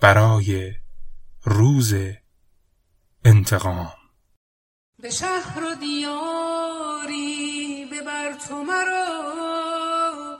برای 0.00 0.72
روز 1.42 1.94
انتقام. 3.26 3.92
به 4.98 5.10
شهر 5.10 5.64
و 5.64 5.74
دیاری 5.74 7.18
ببر 7.92 8.32
تو 8.32 8.62
مرا 8.62 10.38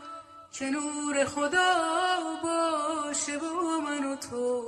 که 0.53 0.65
نور 0.65 1.25
خدا 1.25 1.75
باشه 2.43 3.39
با 3.39 3.79
من 3.85 4.05
و 4.05 4.17
تو. 4.17 4.63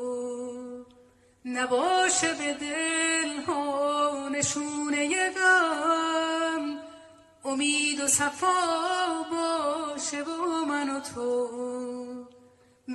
نباشه 1.45 2.35
به 2.35 2.55
دل 2.55 3.43
ها 3.47 4.29
نشونه 4.29 5.31
غم 5.31 6.79
امید 7.45 8.01
و 8.01 8.07
صفا 8.07 9.27
باشه 9.31 10.23
با 10.23 10.65
من 10.69 10.91
و 10.91 11.01
تو. 11.01 12.28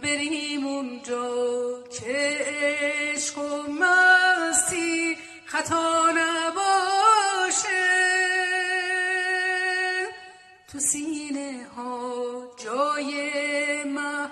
بریم 0.01 0.67
اونجا. 0.67 1.83
که 1.83 2.37
عشق 2.45 3.37
و 3.37 3.63
مستی 3.71 5.17
خطا 5.45 6.11
نباشه. 6.11 7.83
تو 10.71 10.79
سینه 10.79 11.67
ها 11.75 12.43
جای 12.65 13.83
محبت 13.83 14.22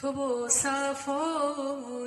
تو 0.00 0.12
با 0.12 0.48
صفایی 0.48 1.97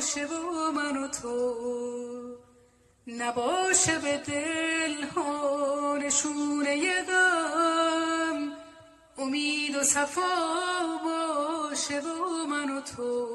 باشه 0.00 0.26
و 0.26 0.72
من 0.72 0.96
و 0.96 1.08
تو 1.08 1.56
نباشه 3.06 3.98
به 3.98 4.16
دل 4.16 5.02
ها 5.02 5.96
نشونه 5.96 7.02
غم. 7.02 8.52
امید 9.18 9.76
و 9.76 9.82
صفا 9.82 10.20
باشه 11.04 12.00
و 12.00 12.46
من 12.46 12.70
و 12.70 12.80
تو 12.80 13.28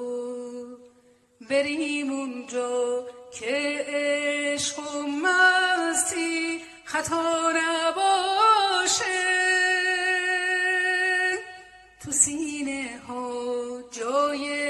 بریم 1.49 2.11
اونجا 2.11 3.05
که 3.39 3.85
عشق 3.87 4.79
و 4.79 5.01
مستی 5.01 6.61
خطا 6.85 7.51
نباشه. 7.51 9.05
تو 12.03 12.11
سینه 12.11 13.01
ها 13.07 13.81
جای 13.91 14.64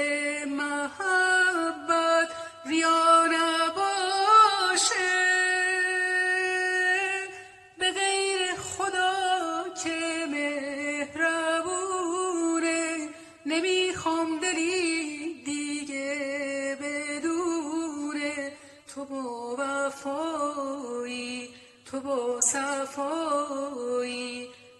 با 22.16 22.40
صفایی 22.40 24.06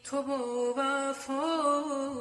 تو 0.05 0.23
با 0.23 0.75
وفایی 0.77 2.21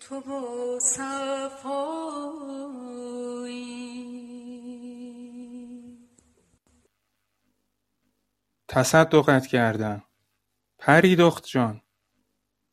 تو 0.00 0.20
با 0.20 0.78
صفایی. 0.80 2.38
تصدقت 8.68 9.46
کردم. 9.46 10.02
پری 10.78 11.16
دخت 11.16 11.46
جان. 11.46 11.82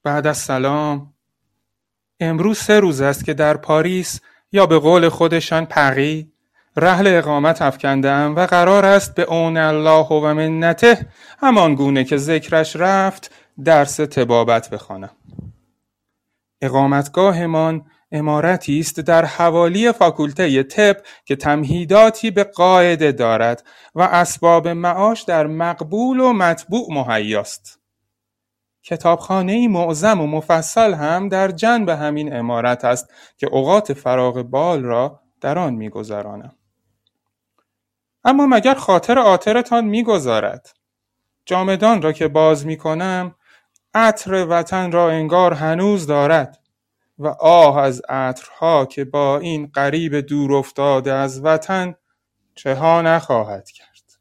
بعد 0.04 0.28
از 0.28 0.38
سلام. 0.38 1.14
امروز 2.20 2.58
سه 2.58 2.80
روز 2.80 3.02
است 3.02 3.26
که 3.26 3.34
در 3.34 3.58
پاریس 3.58 4.20
یا 4.52 4.66
به 4.66 4.80
قول 4.80 5.10
خودشان 5.10 5.66
پقی 5.66 6.35
رحل 6.78 7.08
اقامت 7.08 7.62
افکندم 7.62 8.36
و 8.36 8.46
قرار 8.46 8.86
است 8.86 9.16
به 9.16 9.24
اون 9.24 9.58
الله 9.58 10.08
و 10.08 10.34
منته 10.34 11.08
همان 11.40 11.76
گونه 11.76 12.04
که 12.04 12.18
ذکرش 12.18 12.76
رفت 12.76 13.32
درس 13.64 13.96
تبابت 13.96 14.70
بخوانم. 14.70 15.12
اقامتگاهمان 16.62 17.86
امارتی 18.12 18.80
است 18.80 19.00
در 19.00 19.26
حوالی 19.26 19.92
فاکولته 19.92 20.64
طب 20.64 20.98
که 21.26 21.36
تمهیداتی 21.36 22.32
به 22.32 22.44
قاعده 22.44 23.12
دارد 23.12 23.64
و 23.96 24.02
اسباب 24.02 24.68
معاش 24.68 25.22
در 25.22 25.48
مقبول 25.48 26.20
و 26.20 26.34
مطبوع 26.34 26.94
مهیاست. 26.94 27.80
کتابخانه 28.84 29.68
معظم 29.68 30.22
و 30.22 30.28
مفصل 30.28 30.94
هم 30.94 31.30
در 31.30 31.52
جنب 31.52 31.90
همین 31.90 32.36
امارت 32.36 32.86
است 32.86 33.10
که 33.38 33.48
اوقات 33.48 33.94
فراغ 33.94 34.42
بال 34.42 34.84
را 34.84 35.20
در 35.42 35.60
آن 35.60 35.74
میگذرانم. 35.74 36.56
اما 38.26 38.46
مگر 38.46 38.74
خاطر 38.76 39.20
آترتان 39.20 39.86
می‌گذارد؟ 39.86 40.74
جامدان 41.46 42.02
را 42.02 42.12
که 42.12 42.28
باز 42.28 42.66
می 42.66 42.78
کنم 42.78 43.36
عطر 43.94 44.48
وطن 44.50 44.92
را 44.92 45.12
انگار 45.12 45.54
هنوز 45.54 46.08
دارد 46.08 46.60
و 47.20 47.28
آه 47.28 47.78
از 47.78 48.02
عطرها 48.10 48.86
که 48.86 49.06
با 49.06 49.40
این 49.40 49.68
غریب 49.68 50.16
دور 50.20 50.54
افتاده 50.54 51.14
از 51.14 51.46
وطن 51.46 51.96
چه 52.56 52.76
ها 52.76 53.02
نخواهد 53.02 53.70
کرد. 53.70 54.20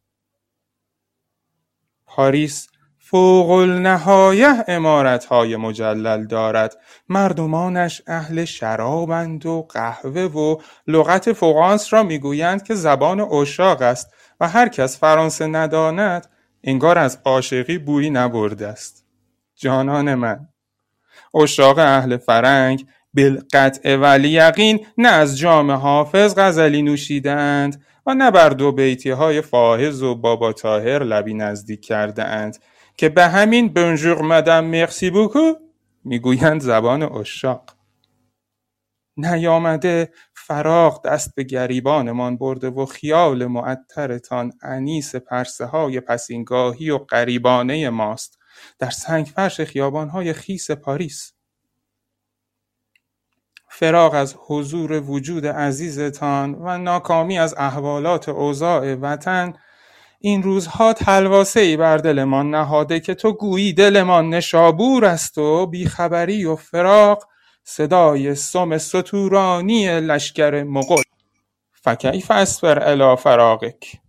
پاریس 2.06 2.68
فوق 3.06 3.50
النهایه 3.50 4.64
امارتهای 4.68 5.56
مجلل 5.56 6.26
دارد. 6.26 6.76
مردمانش 7.08 8.02
اهل 8.06 8.44
شرابند 8.44 9.46
و 9.46 9.66
قهوه 9.70 10.22
و 10.22 10.56
لغت 10.86 11.32
فوقانس 11.32 11.92
را 11.92 12.02
می‌گویند 12.02 12.62
که 12.62 12.74
زبان 12.74 13.20
عشاق 13.20 13.82
است 13.82 14.14
و 14.40 14.48
هر 14.48 14.68
کس 14.68 14.98
فرانسه 14.98 15.46
نداند 15.46 16.26
انگار 16.64 16.98
از 16.98 17.18
عاشقی 17.24 17.78
بویی 17.78 18.10
نبرده 18.10 18.66
است. 18.66 19.04
جانان 19.56 20.14
من 20.14 20.48
اشاق 21.34 21.78
اهل 21.78 22.16
فرنگ 22.16 22.86
بالقطع 23.14 23.96
ولی 23.96 24.28
یقین 24.28 24.86
نه 24.98 25.08
از 25.08 25.38
جام 25.38 25.70
حافظ 25.70 26.34
غزلی 26.38 26.82
نوشیدند 26.82 27.84
و 28.06 28.14
نه 28.14 28.30
بر 28.30 28.48
دو 28.48 28.72
بیتی 28.72 29.10
های 29.10 29.40
فاحز 29.40 30.02
و 30.02 30.14
بابا 30.14 30.52
تاهر 30.52 31.02
لبی 31.02 31.34
نزدیک 31.34 31.84
کرده 31.84 32.24
اند 32.24 32.58
که 32.96 33.08
به 33.08 33.28
همین 33.28 33.68
بنژور 33.68 34.22
مدم 34.22 34.64
مرسی 34.64 35.10
بوکو 35.10 35.52
می‌گویند 36.04 36.60
زبان 36.60 37.02
اشاق 37.02 37.74
نیامده 39.16 40.12
فراغ 40.34 41.06
دست 41.06 41.34
به 41.34 41.42
گریبانمان 41.42 42.36
برده 42.36 42.70
و 42.70 42.86
خیال 42.86 43.46
معطرتان 43.46 44.52
انیس 44.62 45.16
پرسه 45.16 45.64
های 45.64 46.00
پسینگاهی 46.00 46.90
و 46.90 46.98
غریبانه 46.98 47.90
ماست. 47.90 48.38
در 48.78 48.90
سنگ 48.90 49.26
فرش 49.26 49.60
خیابانهای 49.60 50.32
خیس 50.32 50.70
پاریس. 50.70 51.32
فراغ 53.68 54.14
از 54.14 54.36
حضور 54.46 54.92
وجود 54.92 55.46
عزیزتان 55.46 56.54
و 56.54 56.78
ناکامی 56.78 57.38
از 57.38 57.54
احوالات 57.58 58.28
اوضاع 58.28 58.94
وطن 58.94 59.54
این 60.26 60.42
روزها 60.42 60.92
تلواسه 60.92 61.60
ای 61.60 61.76
بر 61.76 61.96
دلمان 61.96 62.50
نهاده 62.50 63.00
که 63.00 63.14
تو 63.14 63.32
گویی 63.32 63.72
دلمان 63.72 64.30
نشابور 64.30 65.04
است 65.04 65.38
و 65.38 65.66
بیخبری 65.66 66.44
و 66.44 66.56
فراق 66.56 67.28
صدای 67.64 68.34
سم 68.34 68.78
ستورانی 68.78 70.00
لشکر 70.00 70.62
مغول. 70.62 71.02
فکیف 71.72 72.30
اصبر 72.30 72.88
الی 72.88 73.16
فراقک. 73.16 74.00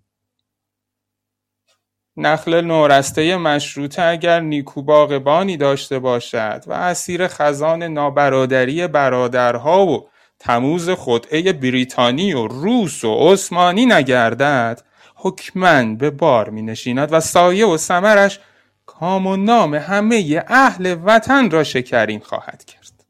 نخل 2.17 2.61
نورسته 2.61 3.37
مشروطه 3.37 4.01
اگر 4.01 4.39
نیکو 4.39 4.81
باغبانی 4.81 5.57
داشته 5.57 5.99
باشد 5.99 6.63
و 6.67 6.73
اسیر 6.73 7.27
خزان 7.27 7.83
نابرادری 7.83 8.87
برادرها 8.87 9.85
و 9.85 10.09
تموز 10.39 10.89
خدعه 10.89 11.53
بریتانی 11.53 12.33
و 12.33 12.47
روس 12.47 13.03
و 13.03 13.33
عثمانی 13.33 13.85
نگردد 13.85 14.81
حکمن 15.15 15.95
به 15.95 16.09
بار 16.09 16.49
می 16.49 16.61
نشیند 16.61 17.13
و 17.13 17.19
سایه 17.19 17.65
و 17.65 17.77
سمرش 17.77 18.39
کام 18.85 19.27
و 19.27 19.35
نام 19.35 19.75
همه 19.75 20.43
اهل 20.47 20.97
وطن 21.05 21.49
را 21.49 21.63
شکرین 21.63 22.19
خواهد 22.19 22.65
کرد. 22.65 23.05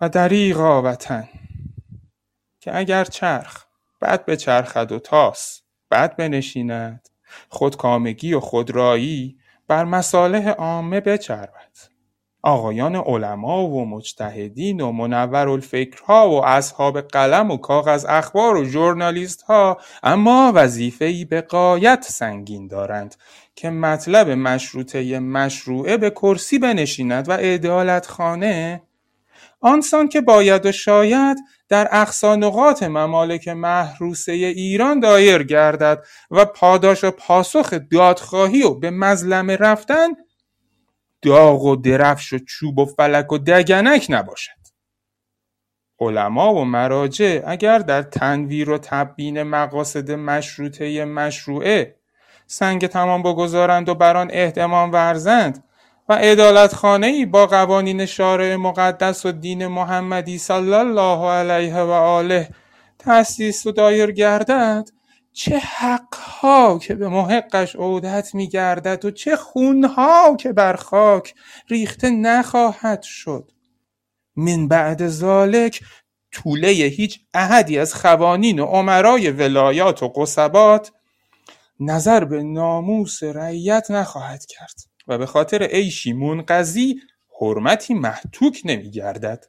و 0.00 0.08
دریغا 0.08 0.82
وطن 0.82 1.28
که 2.60 2.76
اگر 2.76 3.04
چرخ 3.04 3.64
بد 4.02 4.24
به 4.24 4.36
چرخد 4.36 4.92
و 4.92 4.98
تاس 4.98 5.62
بد 5.90 6.16
بنشیند. 6.16 7.08
خودکامگی 7.48 8.34
و 8.34 8.40
خودرایی 8.40 9.38
بر 9.68 9.84
مصالح 9.84 10.48
عامه 10.48 11.00
بچربد. 11.00 11.91
آقایان 12.42 12.96
علما 12.96 13.66
و 13.66 13.84
مجتهدین 13.86 14.80
و 14.80 14.92
منورالفکرها 14.92 16.30
و 16.30 16.44
اصحاب 16.44 17.00
قلم 17.00 17.50
و 17.50 17.56
کاغذ 17.56 18.06
اخبار 18.08 18.56
و 18.56 18.64
ژورنالیست 18.64 19.42
ها 19.42 19.78
اما 20.02 20.52
وظیفه‌ای 20.54 21.24
به 21.24 21.40
قایت 21.40 22.06
سنگین 22.08 22.66
دارند 22.66 23.14
که 23.54 23.70
مطلب 23.70 24.30
مشروطه 24.30 25.18
مشروعه 25.18 25.96
به 25.96 26.10
کرسی 26.10 26.58
بنشیند 26.58 27.28
و 27.28 27.32
عدالت 27.32 28.06
خانه 28.06 28.82
آنسان 29.60 30.08
که 30.08 30.20
باید 30.20 30.66
و 30.66 30.72
شاید 30.72 31.38
در 31.68 31.88
اقصا 31.92 32.36
نقاط 32.36 32.82
ممالک 32.82 33.48
محروسه 33.48 34.32
ایران 34.32 35.00
دایر 35.00 35.42
گردد 35.42 36.04
و 36.30 36.44
پاداش 36.44 37.04
و 37.04 37.10
پاسخ 37.10 37.74
دادخواهی 37.90 38.62
و 38.62 38.74
به 38.74 38.90
مظلمه 38.90 39.56
رفتن 39.56 40.08
داغ 41.22 41.64
و 41.64 41.76
درفش 41.76 42.32
و 42.32 42.38
چوب 42.38 42.78
و 42.78 42.84
فلک 42.84 43.32
و 43.32 43.38
دگنک 43.38 44.06
نباشد. 44.08 44.62
علما 46.00 46.54
و 46.54 46.64
مراجع 46.64 47.42
اگر 47.46 47.78
در 47.78 48.02
تنویر 48.02 48.70
و 48.70 48.78
تبیین 48.78 49.42
مقاصد 49.42 50.10
مشروطه 50.10 51.04
مشروعه 51.04 51.96
سنگ 52.46 52.86
تمام 52.86 53.22
بگذارند 53.22 53.88
و 53.88 53.94
بر 53.94 54.16
آن 54.16 54.30
اهتمام 54.32 54.92
ورزند 54.92 55.64
و 56.08 56.12
ای 57.02 57.26
با 57.26 57.46
قوانین 57.46 58.06
شارع 58.06 58.56
مقدس 58.56 59.26
و 59.26 59.32
دین 59.32 59.66
محمدی 59.66 60.38
صلی 60.38 60.74
الله 60.74 61.30
علیه 61.30 61.76
و 61.76 61.90
آله 61.90 62.48
تأسیس 62.98 63.66
و 63.66 63.72
دایر 63.72 64.10
گردد 64.10 64.88
چه 65.32 65.58
حقها 65.58 66.78
که 66.78 66.94
به 66.94 67.08
محقش 67.08 67.76
عودت 67.76 68.34
میگردد 68.34 69.04
و 69.04 69.10
چه 69.10 69.36
خونها 69.36 70.36
که 70.36 70.52
بر 70.52 70.76
خاک 70.76 71.34
ریخته 71.68 72.10
نخواهد 72.10 73.02
شد. 73.02 73.52
من 74.36 74.68
بعد 74.68 75.08
ذالک 75.08 75.80
طوله 76.32 76.68
هیچ 76.68 77.20
احدی 77.34 77.78
از 77.78 77.94
خوانین 77.94 78.58
و 78.58 78.64
عمرای 78.64 79.30
ولایات 79.30 80.02
و 80.02 80.08
قصبات 80.08 80.92
نظر 81.80 82.24
به 82.24 82.42
ناموس 82.42 83.22
رعیت 83.22 83.90
نخواهد 83.90 84.46
کرد 84.46 84.74
و 85.06 85.18
به 85.18 85.26
خاطر 85.26 85.62
عیشی 85.62 86.12
منقضی 86.12 87.00
حرمتی 87.40 87.94
محتوک 87.94 88.62
نمیگردد. 88.64 89.46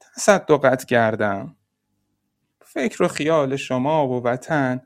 تصدقت 0.00 0.84
کردم. 0.84 1.56
فکر 2.72 3.02
و 3.02 3.08
خیال 3.08 3.56
شما 3.56 4.08
و 4.08 4.22
وطن 4.22 4.80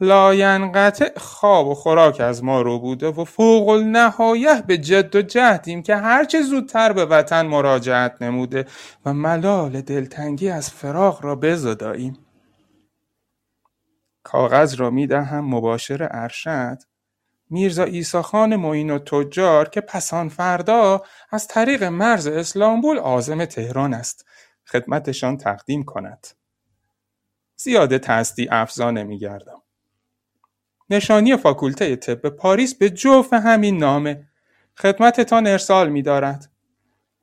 لاینقطع 0.00 1.18
خواب 1.18 1.66
و 1.66 1.74
خوراک 1.74 2.20
از 2.20 2.44
ما 2.44 2.62
رو 2.62 2.78
بوده 2.78 3.06
و 3.08 3.24
فوق 3.24 3.68
النهایه 3.68 4.62
به 4.62 4.78
جد 4.78 5.16
و 5.16 5.22
جهدیم 5.22 5.82
که 5.82 5.96
هرچه 5.96 6.42
زودتر 6.42 6.92
به 6.92 7.06
وطن 7.06 7.46
مراجعت 7.46 8.22
نموده 8.22 8.66
و 9.06 9.12
ملال 9.12 9.80
دلتنگی 9.80 10.50
از 10.50 10.70
فراغ 10.70 11.24
را 11.24 11.36
بزداییم. 11.36 12.18
کاغذ 14.22 14.74
را 14.74 14.90
می‌دهم 14.90 15.54
مباشر 15.54 16.08
ارشد. 16.10 16.78
میرزا 17.50 17.84
ایساخان 17.84 18.56
معین 18.56 18.90
و 18.90 18.98
تجار 18.98 19.68
که 19.68 19.80
پسان 19.80 20.28
فردا 20.28 21.02
از 21.30 21.46
طریق 21.46 21.82
مرز 21.82 22.26
اسلامبول 22.26 22.98
عازم 22.98 23.44
تهران 23.44 23.94
است. 23.94 24.26
خدمتشان 24.66 25.36
تقدیم 25.36 25.84
کند. 25.84 26.26
زیاده 27.56 27.98
تستی 27.98 28.48
افزا 28.50 28.90
نمیگردم 28.90 29.62
نشانی 30.90 31.36
فاکولته 31.36 31.96
طب 31.96 32.28
پاریس 32.28 32.74
به 32.74 32.90
جوف 32.90 33.32
همین 33.32 33.78
نامه 33.78 34.28
خدمتتان 34.78 35.46
ارسال 35.46 35.88
می‌دارد. 35.88 36.50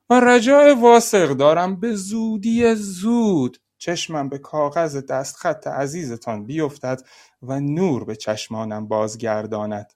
و 0.09 0.19
رجاء 0.19 0.73
واسق 0.73 1.33
دارم 1.33 1.79
به 1.79 1.95
زودی 1.95 2.75
زود 2.75 3.57
چشمم 3.77 4.29
به 4.29 4.37
کاغذ 4.37 5.05
دستخط 5.05 5.67
عزیزتان 5.67 6.45
بیفتد 6.45 7.01
و 7.41 7.59
نور 7.59 8.05
به 8.05 8.15
چشمانم 8.15 8.87
بازگرداند. 8.87 9.93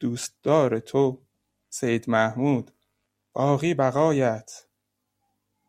دوستدار 0.00 0.78
تو 0.78 1.22
سید 1.70 2.10
محمود. 2.10 2.70
باقی 3.32 3.74
بقایت. 3.74 4.50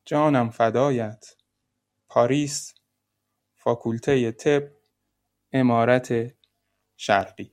جانم 0.05 0.49
فدایت. 0.49 1.25
پاریس 2.09 2.73
فاکولته 3.63 4.31
طب 4.31 4.63
امارت 5.53 6.33
شرقی. 6.97 7.51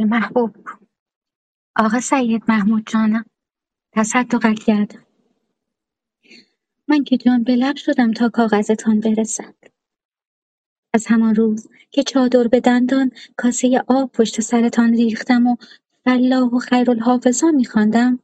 محبوب 0.00 0.56
آقا 1.76 2.00
سید 2.00 2.42
محمود 2.48 2.86
جانم 2.86 3.24
تصدقت 3.92 4.58
کردم 4.66 5.06
من 6.88 7.04
که 7.04 7.16
جان 7.16 7.42
به 7.42 7.56
لب 7.56 7.76
شدم 7.76 8.12
تا 8.12 8.28
کاغذتان 8.28 9.00
برسد. 9.00 9.54
از 10.94 11.06
همان 11.06 11.34
روز 11.34 11.68
که 11.90 12.02
چادر 12.02 12.48
به 12.48 12.60
دندان 12.60 13.10
کاسه 13.36 13.84
آب 13.88 14.12
پشت 14.12 14.40
سرتان 14.40 14.94
ریختم 14.94 15.46
و 15.46 15.56
فلاح 16.04 16.50
و 16.50 16.58
خیرالحافظان 16.58 17.54
میخواندم 17.54 18.18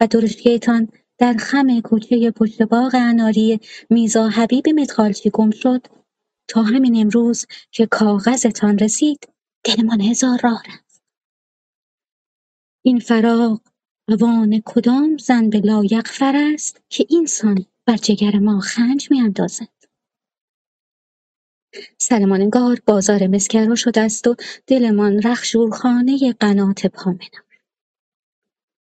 و 0.00 0.06
درشگیتان 0.06 0.88
در 1.18 1.34
خم 1.38 1.80
کوچه 1.80 2.30
پشت 2.30 2.62
باغ 2.62 2.94
اناری 2.94 3.60
میزا 3.90 4.28
حبیب 4.28 4.68
مدخالچی 4.68 5.30
گم 5.30 5.50
شد 5.50 5.86
تا 6.48 6.62
همین 6.62 6.96
امروز 7.00 7.46
که 7.70 7.86
کاغذتان 7.86 8.78
رسید 8.78 9.28
دلمان 9.64 10.00
هزار 10.00 10.40
راه 10.44 10.62
رفت. 10.68 10.91
این 12.84 12.98
فراق 12.98 13.60
اوان 14.08 14.62
کدام 14.64 15.16
زن 15.16 15.50
به 15.50 15.58
لایغفر 15.60 16.50
است 16.54 16.80
که 16.88 17.06
اینسان 17.08 17.66
بر 17.86 17.96
جگر 17.96 18.38
ما 18.38 18.60
خنج 18.60 19.10
میاندازد؟ 19.10 19.68
سرمان 21.98 22.40
انگار 22.40 22.82
بازار 22.86 23.26
مسکرا 23.26 23.74
شده 23.74 24.00
است 24.00 24.26
و 24.26 24.36
دلمان 24.66 25.22
رخشورخانه 25.22 26.32
قنات 26.32 26.86
پامنم. 26.86 27.44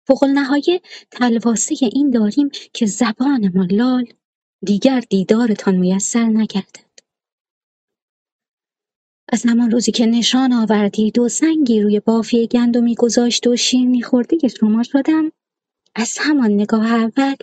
فوق 0.06 0.22
النهایه 0.22 0.80
تلواسه 1.10 1.74
این 1.92 2.10
داریم 2.10 2.50
که 2.72 2.86
زبانمان 2.86 3.68
لال 3.70 4.06
دیگر 4.66 5.00
دیدارتان 5.00 5.76
میسر 5.76 6.24
نگردد 6.24 6.89
از 9.32 9.46
همان 9.46 9.70
روزی 9.70 9.92
که 9.92 10.06
نشان 10.06 10.52
آوردید 10.52 11.18
و 11.18 11.28
سنگی 11.28 11.80
روی 11.80 12.00
بافی 12.00 12.46
گندمی 12.46 12.94
گذاشت 12.94 13.46
و 13.46 13.56
شیرینی 13.56 14.02
خورده 14.02 14.48
شما 14.48 14.82
شدم 14.82 15.32
از 15.94 16.18
همان 16.20 16.50
نگاه 16.50 16.92
اول 16.92 17.34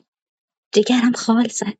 جگرم 0.71 1.12
خال 1.12 1.47
زد. 1.47 1.78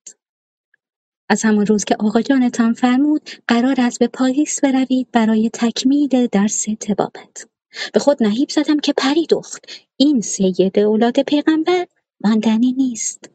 از 1.30 1.44
همان 1.44 1.66
روز 1.66 1.86
که 1.86 1.96
آقا 2.00 2.22
جانتان 2.22 2.74
فرمود 2.74 3.30
قرار 3.48 3.76
است 3.82 4.00
به 4.00 4.08
پاریس 4.08 4.62
بروید 4.62 5.12
برای 5.12 5.50
تکمیل 5.54 6.28
درس 6.32 6.66
تبابت. 6.80 7.48
به 7.94 8.00
خود 8.00 8.24
نهیب 8.24 8.50
زدم 8.50 8.80
که 8.80 8.94
پری 8.98 9.26
دخت 9.26 9.66
این 9.98 10.22
سید 10.22 10.80
اولاد 10.80 11.20
پیغمبر 11.20 11.88
ماندنی 12.24 12.74
نیست. 12.74 13.30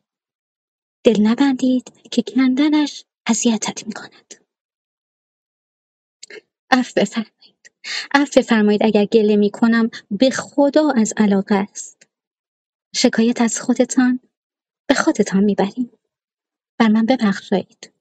دل 1.04 1.20
نبندید 1.20 1.92
که 2.11 2.22
کندنش 2.22 3.04
اذیتت 3.26 3.87
می‌کند. 3.87 4.41
عفو 6.72 6.92
بفرمایید. 7.00 7.72
عفو 8.14 8.40
بفرمایید 8.40 8.82
اگر 8.85 9.04
گله 9.04 9.37
می 9.37 9.50
کنم 9.50 9.90
به 10.11 10.30
خدا 10.30 10.90
از 10.90 11.14
علاقه 11.16 11.54
است. 11.54 12.08
شکایت 12.94 13.40
از 13.40 13.61
خودتان 13.61 14.20
به 14.88 14.94
خودتان 14.94 15.44
می‌بریم. 15.44 15.90
بر 16.78 16.88
من 16.88 17.06
ببخشایید 17.06 17.92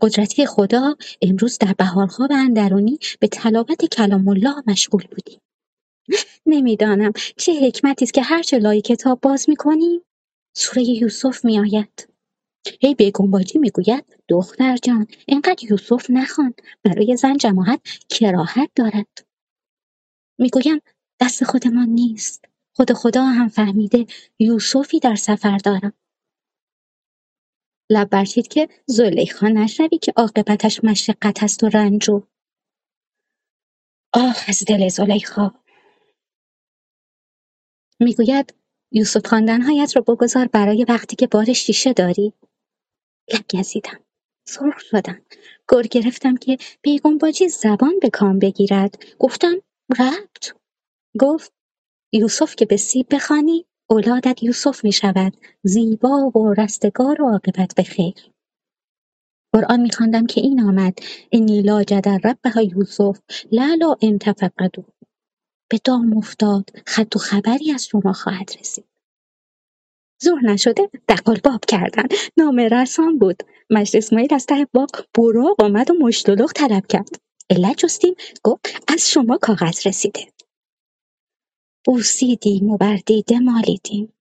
قدرتی 0.00 0.46
خدا 0.46 0.96
امروز 1.22 1.58
در 1.58 1.72
بهارخواب 1.72 2.32
اندرونی 2.32 2.98
به 3.20 3.28
تلاوت 3.28 3.84
کلام 3.84 4.28
الله 4.28 4.54
مشغول 4.66 5.04
بودیم. 5.06 5.40
نمی‌دانم 6.46 7.12
چه 7.36 7.52
حکمتی 7.66 8.04
است 8.04 8.14
که 8.14 8.22
هرچه 8.22 8.58
لای 8.58 8.80
کتاب 8.80 9.20
باز 9.20 9.48
می‌کنیم. 9.48 10.00
سوره 10.56 10.82
یوسف 10.82 11.44
میآید. 11.44 12.08
هی 12.80 12.94
بیگنباجی 12.94 13.58
می‌گوید 13.58 14.16
دختر 14.28 14.76
جان 14.76 15.06
اینقدر 15.26 15.64
یوسف 15.70 16.10
نخوان 16.10 16.54
برای 16.82 17.16
زن 17.16 17.36
جماعت 17.36 17.80
کراهت 18.08 18.70
دارد. 18.74 19.26
می‌گویم 20.38 20.80
دست 21.20 21.44
خودمان 21.44 21.88
نیست. 21.88 22.44
خود 22.76 22.92
خدا 22.92 23.24
هم 23.24 23.48
فهمیده 23.48 24.06
یوسفی 24.38 25.00
در 25.00 25.14
سفر 25.14 25.58
دارم. 25.58 25.92
لب 27.90 28.08
برچید 28.08 28.48
که 28.48 28.68
زلیخا 28.86 29.48
نشوی 29.48 29.98
که 29.98 30.12
عاقبتش 30.16 30.84
مشقت 30.84 31.42
است 31.42 31.64
و 31.64 31.68
رنج 31.68 32.10
و 32.10 32.22
آه 34.14 34.36
از 34.48 34.64
دل 34.66 34.88
زلیخا. 34.88 35.50
می‌گوید 38.00 38.54
یوسف 38.92 39.26
خواندنهایت 39.26 39.96
را 39.96 40.02
بگذار 40.02 40.46
برای 40.46 40.86
وقتی 40.88 41.16
که 41.16 41.26
بار 41.26 41.52
شیشه 41.52 41.92
داری. 41.92 42.32
لب 43.34 43.44
گزیدم 43.52 44.00
سرخ 44.48 44.78
شدم 44.78 45.22
گر 45.70 45.82
گرفتم 45.82 46.36
که 46.36 46.58
بیگم 46.82 47.18
باجی 47.18 47.48
زبان 47.48 47.98
به 48.02 48.10
کام 48.10 48.38
بگیرد. 48.38 49.04
گفتم 49.18 49.54
ربط؟ 49.98 50.52
گفت 51.20 51.52
یوسف 52.12 52.56
که 52.56 52.66
به 52.66 52.76
سیب 52.76 53.06
بخوانی 53.10 53.66
اولادت 53.90 54.42
یوسف 54.42 54.84
می 54.84 54.92
شود 54.92 55.36
زیبا 55.62 56.32
و 56.34 56.54
رستگار 56.54 57.22
و 57.22 57.30
عاقبت 57.30 57.74
به 57.76 57.82
خیر. 57.82 58.14
قرآن 59.52 59.80
میخواندم 59.80 60.26
که 60.26 60.40
این 60.40 60.60
آمد. 60.60 60.98
انی 61.32 61.62
لا 61.62 61.82
جدر 61.82 62.20
ربها 62.24 62.62
یوسف 62.62 63.20
لالا 63.52 63.96
ان 64.02 64.18
تفقدو 64.18 64.84
به 65.70 65.80
دام 65.84 66.16
افتاد. 66.16 66.70
خط 66.86 67.16
و 67.16 67.18
خبری 67.18 67.72
از 67.72 67.86
شما 67.86 68.12
خواهد 68.12 68.50
رسید. 68.60 68.84
ظهر 70.24 70.46
نشده 70.46 70.90
دقال 71.08 71.40
باب 71.44 71.64
کردن. 71.68 72.04
نامه 72.36 72.68
رسان 72.68 73.18
بود. 73.18 73.42
مجد 73.70 73.96
اسماعیل 73.96 74.34
از 74.34 74.46
ته 74.46 74.66
باغ 74.74 74.90
براق 75.14 75.62
آمد 75.62 75.90
و 75.90 75.94
مشتلق 75.94 76.52
طلب 76.52 76.86
کرد. 76.86 77.08
علت 77.50 77.76
جستیم 77.76 78.14
گفت 78.44 78.92
از 78.94 79.10
شما 79.10 79.38
کاغذ 79.42 79.86
رسیده. 79.86 80.20
بوسیدیم 81.86 82.70
و 82.70 82.76
بر 82.76 82.96
دیده 82.96 83.38
مالیدیم. 83.38 84.12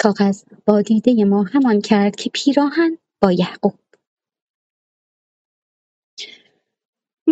کاغذ 0.00 0.44
با 0.66 0.82
دیده 0.82 1.24
ما 1.24 1.42
همان 1.42 1.80
کرد 1.80 2.16
که 2.16 2.30
پیراهن 2.30 2.98
با 3.22 3.32
یعقوب. 3.32 3.74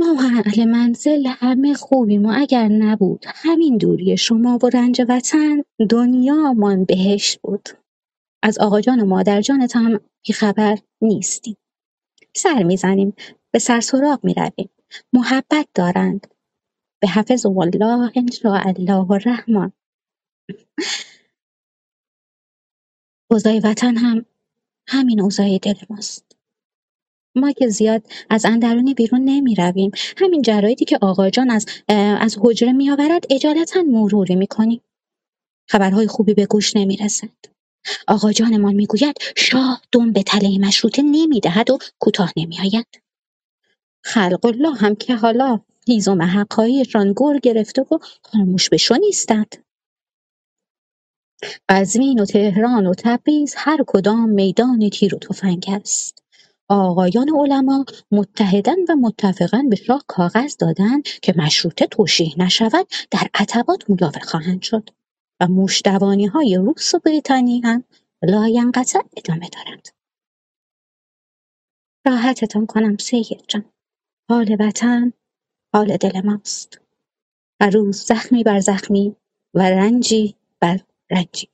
ما 0.04 0.14
و 0.14 0.18
اهل 0.20 0.64
منزل 0.64 1.26
همه 1.26 1.74
خوبیم 1.74 2.26
و 2.26 2.32
اگر 2.36 2.68
نبود 2.68 3.24
همین 3.26 3.76
دوری 3.76 4.16
شما 4.16 4.58
و 4.62 4.68
رنج 4.68 5.02
وطن 5.08 5.62
دنیامان 5.90 6.84
بهشت 6.84 7.40
بود. 7.40 7.68
از 8.42 8.58
آقا 8.58 8.80
جان 8.80 9.00
و 9.00 9.06
مادر 9.06 9.40
جانت 9.40 9.76
هم 9.76 10.00
بیخبر 10.26 10.78
نیستیم. 11.02 11.56
سر 12.36 12.62
می‌زنیم 12.62 13.14
به 13.52 13.58
سر 13.58 13.80
سراغ 13.80 14.24
می‌رویم. 14.24 14.70
محبت 15.12 15.68
دارند. 15.74 16.26
به 17.02 17.08
حفظ 17.08 17.46
الله 17.46 18.12
ان 18.16 18.28
الله 18.66 19.10
الرحمن. 19.10 19.72
اوضاع 23.30 23.60
وطن 23.64 23.96
هم 23.96 24.26
همین 24.88 25.20
اوضاع 25.20 25.58
دل 25.58 25.74
ماست. 25.90 26.33
ما 27.36 27.52
که 27.52 27.68
زیاد 27.68 28.02
از 28.30 28.44
اندرونی 28.44 28.94
بیرون 28.94 29.24
نمی 29.24 29.54
رویم 29.54 29.90
همین 30.16 30.42
جرایدی 30.42 30.84
که 30.84 30.98
آقا 31.02 31.30
جان 31.30 31.50
از, 31.50 31.66
از 32.20 32.38
حجره 32.40 32.72
می 32.72 32.90
آورد 32.90 33.24
اجالتا 33.30 33.82
مروری 33.82 34.36
می 34.36 34.46
کنیم 34.46 34.80
خبرهای 35.70 36.06
خوبی 36.06 36.34
به 36.34 36.46
گوش 36.46 36.76
نمی 36.76 36.96
رسد 36.96 37.28
آقا 38.08 38.32
جانمان 38.32 38.74
می 38.74 38.86
گوید 38.86 39.16
شاه 39.36 39.82
دم 39.92 40.12
به 40.12 40.22
تله 40.22 40.58
مشروطه 40.58 41.02
نمی 41.02 41.40
دهد 41.40 41.70
و 41.70 41.78
کوتاه 42.00 42.32
نمی 42.36 42.60
آید 42.60 42.86
خلق 44.04 44.46
الله 44.46 44.74
هم 44.76 44.94
که 44.96 45.16
حالا 45.16 45.60
هیزم 45.86 46.22
حقایشان 46.22 47.14
گر 47.18 47.38
گرفته 47.42 47.82
و 47.82 47.98
خاموش 48.22 48.68
بشو 48.70 48.94
نیستند. 48.94 49.56
قزوین 51.68 52.20
و 52.20 52.26
تهران 52.26 52.86
و 52.86 52.94
تبریز 52.98 53.54
هر 53.58 53.84
کدام 53.86 54.30
میدان 54.30 54.90
تیر 54.90 55.14
و 55.14 55.18
تفنگ 55.18 55.64
است. 55.68 56.23
آقایان 56.68 57.28
علما 57.38 57.84
متحدن 58.10 58.82
و 58.88 58.96
متفقا 58.96 59.64
به 59.70 59.76
شاه 59.76 60.04
کاغذ 60.06 60.56
دادند 60.56 61.02
که 61.02 61.34
مشروطه 61.36 61.86
توشیح 61.86 62.34
نشود 62.38 62.86
در 63.10 63.30
عتبات 63.34 63.90
مجاور 63.90 64.18
خواهند 64.18 64.62
شد 64.62 64.90
و 65.40 65.46
موشدوانی 65.46 66.26
های 66.26 66.56
روس 66.56 66.94
و 66.94 66.98
بریتانی 66.98 67.60
هم 67.60 67.84
لاینقطع 68.22 69.00
ادامه 69.16 69.48
دارند. 69.48 69.88
راحتتان 72.06 72.66
کنم 72.66 72.96
سید 72.96 73.44
جان. 73.48 73.64
حال 74.30 74.56
وطن 74.60 75.12
حال 75.74 75.96
دل 75.96 76.20
ماست. 76.24 76.80
هر 77.60 77.70
روز 77.70 77.96
زخمی 77.96 78.42
بر 78.42 78.60
زخمی 78.60 79.16
و 79.54 79.62
رنجی 79.62 80.36
بر 80.60 80.80
رنجی. 81.10 81.48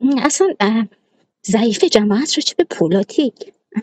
اصلا 0.00 0.54
ضعیف 1.46 1.84
جماعت 1.84 2.34
رو 2.34 2.42
چه 2.42 2.54
به 2.58 2.64
پولادی 2.64 3.32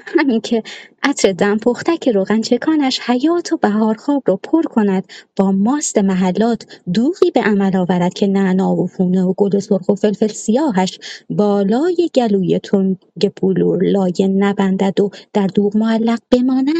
همین 0.05 0.41
که 0.41 0.63
عطر 1.03 1.31
دم 1.31 1.57
پختک 1.57 2.09
روغن 2.09 2.41
چکانش 2.41 2.99
حیات 2.99 3.53
و 3.53 3.57
بهارخواب 3.57 4.23
رو 4.25 4.37
پر 4.37 4.61
کند 4.61 5.11
با 5.35 5.51
ماست 5.51 5.97
محلات 5.97 6.81
دوغی 6.93 7.31
به 7.31 7.41
عمل 7.41 7.75
آورد 7.75 8.13
که 8.13 8.27
نعنا 8.27 8.75
و 8.75 8.87
فونه 8.87 9.23
و 9.23 9.33
گل 9.37 9.59
سرخ 9.59 9.89
و 9.89 9.95
فلفل 9.95 10.27
سیاهش 10.27 10.99
بالای 11.29 12.09
گلوی 12.15 12.59
تنگ 12.59 12.97
بلور 13.41 13.83
لایه 13.83 14.27
نبندد 14.27 14.99
و 14.99 15.09
در 15.33 15.47
دوغ 15.47 15.77
معلق 15.77 16.19
بماند. 16.31 16.75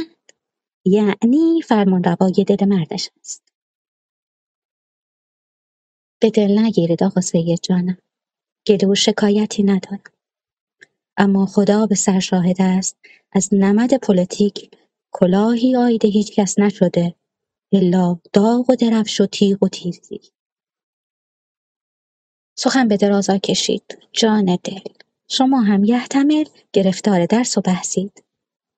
یعنی 0.86 1.62
فرمانروای 1.68 2.46
دل 2.48 2.66
مردش 2.66 3.10
است. 3.20 3.44
به 6.22 6.30
دل 6.30 6.60
نگیرید 6.60 7.04
آقا 7.04 7.22
سید 7.22 7.60
جانم. 7.64 7.98
گله 8.68 8.88
و 8.88 8.96
شکایتی 8.96 9.64
ندارم. 9.64 10.02
اما 11.20 11.46
خدا 11.46 11.86
به 11.86 11.96
سر 11.96 12.20
شاهد 12.20 12.58
است. 12.62 12.98
از 13.32 13.50
نمد 13.52 13.94
پلیتیک 13.94 14.72
کلاهی 15.12 15.76
عاید 15.76 16.08
هیچکس 16.08 16.60
نشده. 16.60 17.16
الا 17.74 18.20
داغ 18.34 18.70
و 18.70 18.76
درفش 18.76 19.22
و 19.22 19.26
تیغ 19.26 19.64
و 19.64 19.68
تیزی. 19.68 20.22
سخن 22.58 22.88
به 22.88 22.98
درازا 22.98 23.38
کشید. 23.38 23.98
جان 24.14 24.46
دل. 24.64 24.80
شما 25.30 25.62
هم 25.62 25.84
یحتمل 25.84 26.46
گرفتار 26.74 27.26
درس 27.26 27.58
و 27.58 27.62
بحثید. 27.62 28.24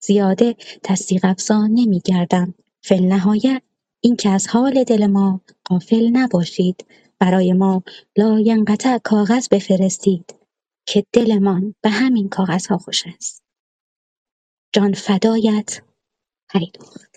زیاده 0.04 0.56
تصدیق 0.84 1.26
افزا 1.26 1.68
نمیگردم 1.68 2.54
فی‌النهایه 2.82 3.62
اینکه 4.02 4.30
از 4.30 4.48
حال 4.48 4.84
دل 4.84 5.08
ما 5.08 5.42
غافل 5.70 6.10
نباشید. 6.14 6.86
برای 7.20 7.54
ما 7.54 7.84
لاینقطع 8.18 8.98
کاغذ 8.98 9.48
بفرستید. 9.52 10.36
که 10.88 11.06
دلمان 11.14 11.76
به 11.84 11.90
همین 11.90 12.30
کاغذها 12.30 12.78
خوش 12.78 13.08
است. 13.08 13.44
جان 14.76 14.94
فدایت 14.94 15.82
هیدوخت 16.54 17.11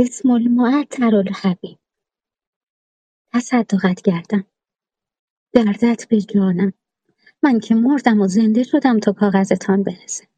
بسم 0.00 0.30
المعطر 0.30 1.14
الحبیب. 1.14 1.78
تصدقت 3.32 4.00
کردم 4.00 4.46
دردت 5.52 6.08
به 6.08 6.20
جانم 6.20 6.72
من 7.42 7.60
که 7.60 7.74
مردم 7.74 8.20
و 8.20 8.26
زنده 8.28 8.62
شدم 8.62 8.98
تا 8.98 9.12
کاغذتان 9.12 9.82
برسه 9.82 10.28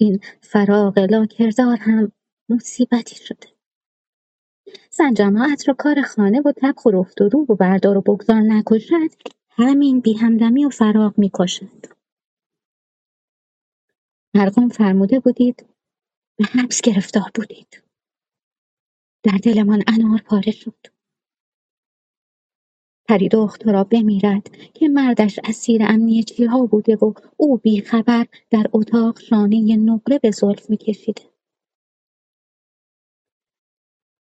این 0.00 0.20
فراق 0.40 0.98
لاکردار 0.98 1.76
هم 1.76 2.12
مصیبتی 2.48 3.16
شده. 3.16 3.48
زن 4.90 5.14
جماعت 5.14 5.68
رو 5.68 5.74
کار 5.74 6.02
خانه 6.02 6.40
و 6.40 6.52
طبخ 6.52 6.86
و 6.86 6.90
رفت 6.90 7.20
و 7.20 7.28
رو 7.28 7.46
و 7.48 7.54
بردار 7.54 7.98
و 7.98 8.00
بگذار 8.00 8.40
نکشد 8.40 9.22
همین 9.50 10.00
بی 10.00 10.14
همدمی 10.14 10.64
و 10.64 10.70
فراق 10.70 11.18
می‌کشد. 11.18 11.86
مرقوم 14.34 14.68
فرموده 14.68 15.20
بودید 15.20 15.66
به 16.38 16.44
حبس 16.44 16.80
گرفتار 16.80 17.30
بودید. 17.34 17.87
در 19.28 19.38
دلمان 19.38 19.82
انار 19.86 20.18
پاره 20.18 20.52
شد. 20.52 20.86
پری 23.08 23.28
را 23.64 23.84
بمیرد 23.84 24.56
که 24.74 24.88
مردش 24.88 25.38
اسیر 25.44 25.82
ها 26.48 26.66
بوده 26.66 26.96
و 26.96 27.12
او 27.36 27.56
بیخبر 27.56 28.26
در 28.50 28.66
اتاق 28.72 29.20
شانه 29.20 29.76
نقره 29.76 30.18
به 30.18 30.30
زلف 30.30 30.70
میکشیده 30.70 31.22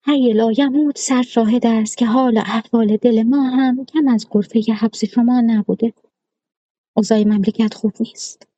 حی 0.06 0.34
لایموت 0.34 0.98
سر 0.98 1.22
شاهد 1.22 1.66
است 1.66 1.98
که 1.98 2.06
حال 2.06 2.38
احوال 2.38 2.98
دل 2.98 3.24
ما 3.24 3.50
هم 3.50 3.86
کم 3.86 4.08
از 4.08 4.28
غرفه 4.32 4.74
حبس 4.74 5.06
شما 5.06 5.42
نبوده. 5.42 5.94
اوضاع 6.98 7.24
مملکت 7.24 7.74
خوب 7.74 7.94
نیست. 8.00 8.51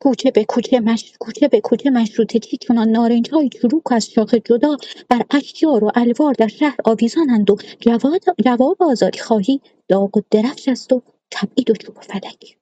کوچه 0.00 0.30
به 0.30 0.44
کوچه 0.44 0.80
مش... 0.80 1.12
کوچه 1.20 1.48
به 1.48 1.60
کوچه 1.60 1.90
مشروطه 1.90 2.38
چی 2.38 2.56
چنان 2.56 2.88
نارنج 2.88 3.30
های 3.30 3.48
چروک 3.48 3.92
از 3.92 4.10
شاخه 4.10 4.40
جدا 4.40 4.76
بر 5.08 5.22
اشجار 5.30 5.84
و 5.84 5.90
الوار 5.94 6.34
در 6.34 6.48
شهر 6.48 6.76
آویزانند 6.84 7.50
و 7.50 7.56
جواد... 7.80 8.22
جواب 8.44 8.82
آزادی 8.82 9.18
خواهی 9.18 9.60
داغ 9.88 10.16
و 10.16 10.20
درفش 10.30 10.68
است 10.68 10.92
و 10.92 11.02
تبعید 11.30 11.70
و 11.70 11.74
چوب 11.74 11.98
و 11.98 12.00
فلک. 12.00 12.58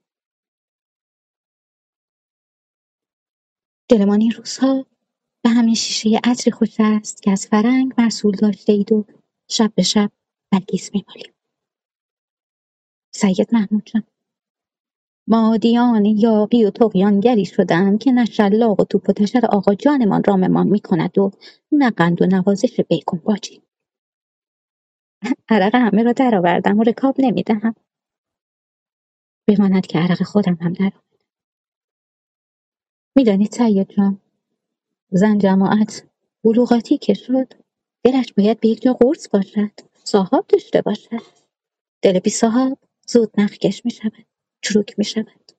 دلمان 3.89 4.21
این 4.21 4.31
روزها 4.31 4.87
به 5.43 5.51
همین 5.51 5.75
شیشه 5.75 6.21
عطری 6.25 6.53
خوش 6.53 6.77
است 6.79 7.23
که 7.23 7.31
از 7.31 7.47
فرنگ 7.47 7.93
مرسول 7.99 8.37
داشته 8.37 8.73
اید 8.73 8.93
و 8.93 9.05
شب 9.49 9.73
به 9.75 9.83
شب 9.83 10.11
برگیز 10.53 10.91
میمالیم. 10.95 11.33
سید 13.15 13.55
محمود 13.55 13.83
جان. 13.85 14.05
مادیان 15.31 16.05
یاغی 16.05 16.65
و 16.65 16.71
طغیانگری 16.71 17.45
شدم 17.45 17.99
که 17.99 18.13
نه 18.13 18.25
شلاق 18.25 18.81
و 18.81 18.85
توپ 18.85 19.09
و 19.09 19.13
تشر 19.13 19.47
آقا 19.47 19.75
جانمان 19.75 20.25
راممان 20.25 20.69
می 20.69 20.81
کند 20.81 21.19
و 21.19 21.31
نه 21.73 21.91
قند 21.91 22.23
و 22.23 22.27
نوازش 22.27 22.81
بیگون 22.81 23.21
باجی. 23.25 23.63
عرق 25.49 25.75
همه 25.75 26.03
را 26.03 26.13
درآوردم 26.13 26.79
و 26.79 26.83
رکاب 26.83 27.15
نمی‌دهم. 27.19 27.75
بماند 29.49 29.87
که 29.87 29.99
عرق 29.99 30.23
خودم 30.23 30.59
هم 30.61 30.73
در 30.73 30.93
می‌دانید 33.17 33.53
سید 33.53 33.91
جان 33.91 34.21
زن 35.11 35.39
جماعت 35.39 36.09
بلوغاتی 36.45 36.99
که 36.99 37.15
شد 37.15 37.53
دلش 38.05 38.33
باید 38.33 38.61
به 38.61 38.69
یک 38.69 38.83
جا 38.83 38.93
قرص 38.93 39.29
باشد 39.29 39.71
صاحب 40.05 40.47
داشته 40.49 40.83
باشد. 40.83 41.23
دل 42.03 42.19
بی 42.19 42.31
صاحب 42.31 42.79
زود 43.07 43.41
نخکش 43.41 43.85
می 43.85 43.91
شود 43.91 44.30
چروک 44.63 44.99
می 44.99 45.05
شود 45.05 45.53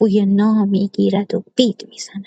بوی 0.00 0.26
نام 0.26 0.68
می 0.68 0.88
گیرد 0.88 1.34
و 1.34 1.44
بید 1.56 1.88
می 1.88 1.98
زند 1.98 2.26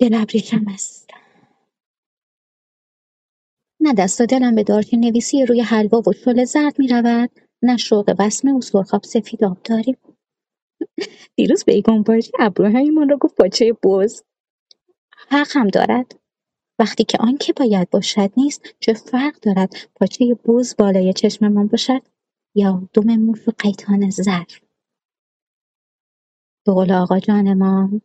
دل 0.00 0.14
ابریشم 0.14 0.68
است. 0.68 1.10
نه 3.80 3.94
دست 3.94 4.22
دلم 4.22 4.54
به 4.54 4.62
دارچین 4.64 5.00
نویسی 5.00 5.46
روی 5.46 5.60
حلوا 5.60 6.02
و 6.06 6.12
شل 6.12 6.44
زرد 6.44 6.78
می 6.78 6.88
رود 6.88 7.30
نه 7.62 7.76
شوق 7.76 8.10
بسمه 8.18 8.52
و 8.52 8.60
سرخاب 8.60 9.04
سفید 9.04 9.44
آب 9.44 9.62
داریم 9.64 9.96
دیروز 11.36 11.64
بیگم 11.64 12.02
باشی 12.02 12.32
ابروهایمان 12.40 13.08
را 13.08 13.16
گفت 13.16 13.36
پاچه 13.36 13.72
بز. 13.84 14.22
حق 15.28 15.48
هم 15.56 15.68
دارد. 15.68 16.20
وقتی 16.78 17.04
که 17.04 17.18
آنکه 17.20 17.52
باید 17.52 17.90
باشد 17.90 18.32
نیست 18.36 18.62
چه 18.80 18.92
فرق 18.94 19.40
دارد 19.40 19.74
پاچه 19.96 20.34
بز 20.34 20.76
بالای 20.78 21.12
چشممان 21.12 21.66
باشد؟ 21.66 22.02
یا 22.54 22.88
دم 22.92 23.16
موش 23.16 23.48
و 23.48 23.52
قیتان 23.58 24.10
زر. 24.10 24.44
به 26.66 26.72
قول 26.72 26.92
آقا 26.92 27.18
جانمان 27.18 28.02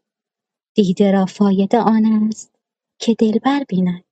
دیده 0.76 1.12
را 1.12 1.26
فایده 1.26 1.80
آن 1.80 2.06
است 2.06 2.56
که 3.00 3.16
دلبر 3.20 3.64
بیند. 3.70 4.04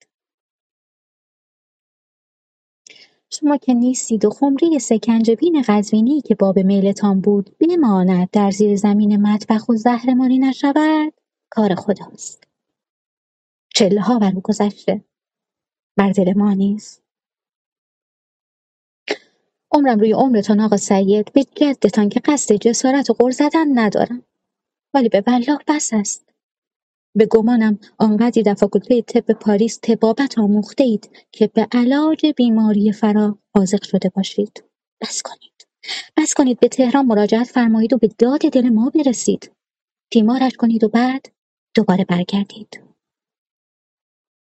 شما 3.30 3.58
که 3.58 3.74
نیستید 3.74 4.26
و 4.26 4.30
خمری 4.30 4.80
سکنجبین 4.80 5.64
قزوینی 5.68 6.22
که 6.22 6.36
باب 6.36 6.60
میلتان 6.60 7.22
بود 7.22 7.58
بماند 7.58 8.30
در 8.32 8.52
زیر 8.52 8.76
زمین 8.76 9.22
مطبخ 9.22 9.70
و 9.70 9.76
زهرماری 9.76 10.40
نشود 10.40 11.14
کار 11.50 11.76
خداست. 11.76 12.44
چله 13.76 14.02
ها 14.02 14.20
بر 14.20 14.32
گذشته 14.32 15.06
بر 15.98 16.12
دل 16.12 16.34
ما 16.38 16.54
نیست. 16.54 17.03
عمرم 19.74 20.00
روی 20.00 20.12
عمرتان 20.12 20.60
آقا 20.60 20.78
سید. 20.78 21.34
به 21.34 21.44
جدتان 21.56 22.10
که 22.10 22.20
قصد 22.26 22.56
جسارت 22.56 23.10
و 23.10 23.32
زدن 23.32 23.80
ندارم. 23.80 24.24
ولی 24.94 25.10
به 25.10 25.24
والله 25.28 25.60
بس 25.68 25.94
است. 25.94 26.30
به 27.16 27.26
گمانم 27.26 27.80
آنقدری 27.98 28.44
در 28.44 28.54
فاکولته 28.54 29.02
طب 29.02 29.32
پاریس 29.34 29.80
طبابت 29.82 30.40
آموخته 30.40 30.84
اید 30.84 31.10
که 31.32 31.48
به 31.48 31.68
علاج 31.72 32.26
بیماری 32.38 32.92
فرا 32.92 33.38
حاضق 33.56 33.84
شده 33.84 34.10
باشید. 34.10 34.64
بس 35.02 35.22
کنید. 35.22 35.68
بس 36.18 36.34
کنید 36.34 36.60
به 36.60 36.68
تهران 36.68 37.06
مراجعت 37.06 37.48
فرمایید 37.48 37.94
و 37.94 37.98
به 37.98 38.10
داد 38.18 38.40
دل 38.40 38.70
ما 38.70 38.90
برسید. 38.90 39.52
تیمارش 40.12 40.52
کنید 40.58 40.84
و 40.84 40.90
بعد 40.90 41.26
دوباره 41.76 42.06
برگردید. 42.06 42.82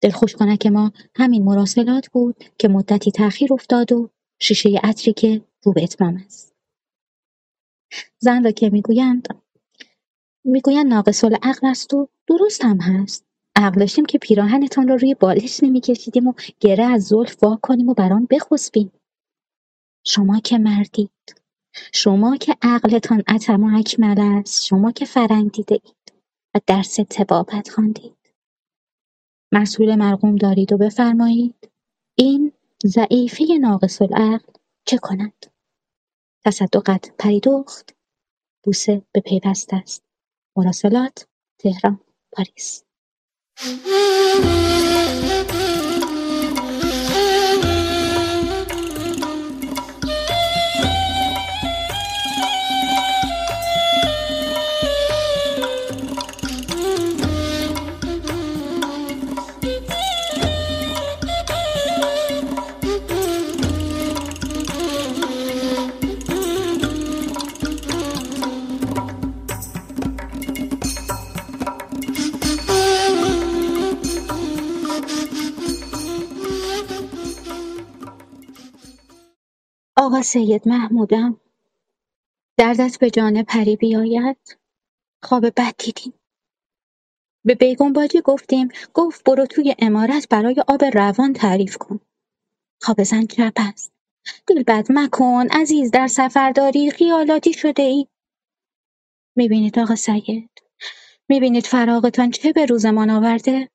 دلخوش 0.03 0.37
کنک 0.37 0.67
ما 0.67 0.93
همین 1.17 1.45
مراسلات 1.45 2.09
بود 2.09 2.45
که 2.59 2.69
مدتی 2.69 3.11
تأخیر 3.11 3.53
افتاد 3.53 3.93
و 3.93 4.11
شیشه 4.41 4.81
عطری 4.85 5.13
که 5.13 5.45
رو 5.65 5.73
به 5.73 5.83
اتمام 5.83 6.17
است. 6.17 6.55
زن 8.19 8.45
را 8.45 8.51
که 8.51 8.71
می‌گویند 8.71 9.29
می‌گویند 10.45 10.87
ناقص 10.87 11.25
العقل 11.25 11.67
است 11.67 11.95
و 11.95 12.09
درست 12.27 12.65
هم 12.65 12.81
هست. 12.81 13.27
عقل 13.57 13.81
داشتیم 13.81 14.05
که 14.05 14.19
پیراهنتان 14.19 14.89
را 14.89 14.95
روی 14.95 15.15
بالش 15.15 15.63
نمیکشیدیم 15.63 16.27
و 16.27 16.33
گره 16.61 16.85
از 16.85 17.03
زلف 17.03 17.43
وا 17.43 17.59
کنیم 17.63 17.89
و 17.89 17.95
بر 17.95 18.13
آن 18.13 18.29
بخسبیم. 18.31 18.93
شما 20.07 20.41
که 20.41 20.59
مردید 20.59 21.11
شما 21.93 22.37
که 22.37 22.57
عقلتان 22.63 23.23
اتم 23.29 23.65
و 23.65 23.79
اکمل 23.79 24.21
است 24.21 24.65
شما 24.65 24.93
که 24.93 25.05
فرنگ 25.05 25.51
دیده 25.51 25.75
اید 25.85 26.13
و 26.55 26.61
درس 26.67 27.01
طبابت 27.01 27.69
خواندید. 27.69 28.17
مسئول 29.53 29.95
مرقوم 29.95 30.37
دارید 30.37 30.73
و 30.73 30.77
بفرمایید 30.77 31.71
این 32.19 32.53
ضعیفه 32.85 33.45
ناقص 33.61 34.03
العقل 34.03 34.53
چه 34.85 34.99
کند 34.99 35.47
تصدقت 36.45 37.17
پریدخت 37.19 37.95
بوسه 38.65 39.03
به 39.13 39.21
پیوست 39.21 39.75
است. 39.75 40.05
مراسلات 40.57 41.27
تهران 41.59 42.01
پاریس. 42.33 42.85
سید 80.27 80.69
محمودم. 80.69 81.41
دردت 82.59 82.99
به 82.99 83.11
جان 83.11 83.43
پری 83.43 83.77
بیاید. 83.77 84.59
خواب 85.25 85.47
بد 85.47 85.75
دیدیم. 85.79 86.15
به 87.45 87.55
بیگم 87.55 87.93
باجی 87.93 88.21
گفتیم 88.21 88.69
گفت 88.95 89.25
برو 89.25 89.47
توی 89.47 89.75
امارت 89.79 90.29
برای 90.29 90.65
آب 90.69 90.85
روان 90.85 91.33
تعریف 91.33 91.77
کن. 91.77 92.01
خواب 92.83 93.03
زن 93.03 93.27
چپ 93.27 93.53
است. 93.57 93.93
دل 94.47 94.63
بد 94.63 94.87
مکن 94.91 95.49
عزیز 95.51 95.91
در 95.91 96.07
سفر 96.07 96.53
داری 96.53 96.91
خیالاتی 96.91 97.53
شده 97.53 97.83
ای. 97.83 98.07
می‌بینید 99.37 99.79
آقا 99.79 99.95
سید؟ 99.95 100.51
می‌بینید 101.29 101.67
فراغتان 101.67 102.31
چه 102.31 102.53
به 102.53 102.67
روزمان 102.67 103.11
آورده؟ 103.11 103.71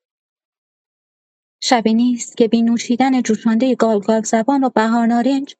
شبی 1.62 1.94
نیست 1.94 2.36
که 2.36 2.48
بی 2.48 2.62
نوشیدن 2.62 3.22
جوشانده 3.22 3.74
گال 3.74 4.22
زبان 4.22 4.64
و 4.64 4.70
بهار 4.70 5.06
نارنج 5.06 5.56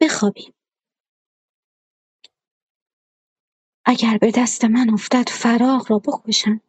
بخوابیم 0.00 0.54
اگر 3.86 4.18
به 4.18 4.32
دست 4.36 4.64
من 4.64 4.90
افتد 4.90 5.28
فراغ 5.28 5.90
را 5.92 5.98
بکشم 5.98 6.60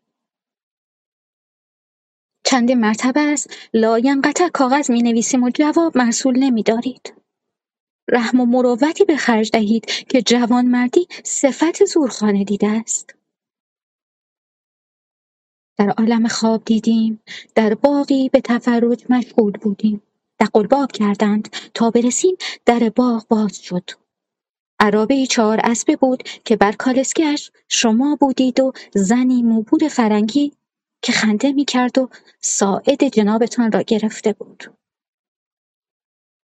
چندین 2.43 2.79
مرتبه 2.79 3.19
است 3.21 3.49
لاینقطع 3.73 4.49
کاغذ 4.49 4.91
می 4.91 5.01
نویسیم 5.01 5.43
و 5.43 5.49
جواب 5.49 5.97
مرسول 5.97 6.39
نمی 6.39 6.63
دارید. 6.63 7.13
رحم 8.09 8.39
و 8.39 8.45
مروتی 8.45 9.05
به 9.05 9.17
خرج 9.17 9.51
دهید 9.51 9.85
که 9.85 10.21
جوانمردی 10.21 11.07
صفت 11.23 11.85
زورخانه 11.85 12.43
دیده 12.43 12.67
است. 12.67 13.15
در 15.77 15.89
عالم 15.89 16.27
خواب 16.27 16.65
دیدیم 16.65 17.23
در 17.55 17.75
باغی 17.75 18.29
به 18.29 18.41
تفرج 18.41 19.05
مشغول 19.09 19.51
بودیم 19.51 20.01
دقلباب 20.39 20.91
کردند 20.91 21.49
تا 21.73 21.89
برسیم 21.91 22.35
در 22.65 22.89
باغ 22.95 23.27
باز 23.27 23.61
شد. 23.61 23.89
عرابه 24.79 25.25
چهار 25.25 25.59
اسبه 25.63 25.95
بود 25.95 26.23
که 26.23 26.55
بر 26.55 26.71
کالسکهاش 26.71 27.51
شما 27.69 28.17
بودید 28.21 28.59
و 28.59 28.73
زنی 28.95 29.43
موبور 29.43 29.87
فرنگی 29.87 30.53
که 31.01 31.11
خنده 31.11 31.51
می‌کرد 31.51 31.97
و 31.97 32.09
ساعد 32.41 33.03
جنابتان 33.03 33.71
را 33.71 33.81
گرفته 33.81 34.33
بود. 34.33 34.63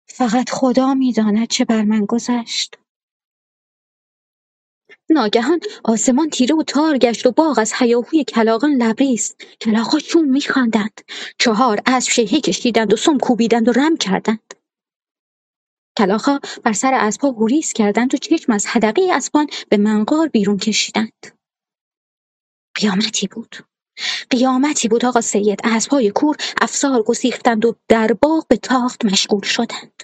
فقط 0.08 0.50
خدا 0.50 0.94
می‌داند 0.94 1.48
چه 1.48 1.64
بر 1.64 1.82
من 1.82 2.04
گذشت. 2.06 2.78
ناگهان 5.10 5.60
آسمان 5.84 6.30
تیره 6.30 6.54
و 6.54 6.62
تار 6.62 6.98
گشت 6.98 7.26
و 7.26 7.32
باغ 7.32 7.58
از 7.58 7.72
هیاهوی 7.78 8.24
کلاغان 8.24 8.70
لبریز. 8.72 9.36
کلاغها 9.60 9.98
شوم 9.98 10.24
میخواندند 10.24 11.00
چهار 11.38 11.80
اسب 11.86 12.10
شیهه 12.10 12.40
کشیدند 12.40 12.92
و 12.92 12.96
سم 12.96 13.18
کوبیدند 13.18 13.68
و 13.68 13.72
رم 13.72 13.96
کردند. 13.96 14.54
کلاغها 15.98 16.40
بر 16.64 16.72
سر 16.72 16.94
اسبها 16.94 17.34
گریز 17.38 17.72
کردند 17.72 18.14
و 18.14 18.18
چشم 18.18 18.52
از 18.52 18.66
حدقه 18.66 19.08
اسبان 19.12 19.46
به 19.68 19.76
منقار 19.76 20.28
بیرون 20.28 20.56
کشیدند. 20.56 21.26
قیامتی 22.74 23.26
بود. 23.26 23.56
قیامتی 24.30 24.88
بود 24.88 25.04
آقا 25.04 25.20
سید. 25.20 25.60
اسبهای 25.64 26.10
کور 26.10 26.36
افسار 26.60 27.02
گسیختند 27.02 27.64
و 27.64 27.74
در 27.88 28.12
باغ 28.12 28.46
به 28.48 28.56
تاخت 28.56 29.04
مشغول 29.04 29.42
شدند. 29.42 30.02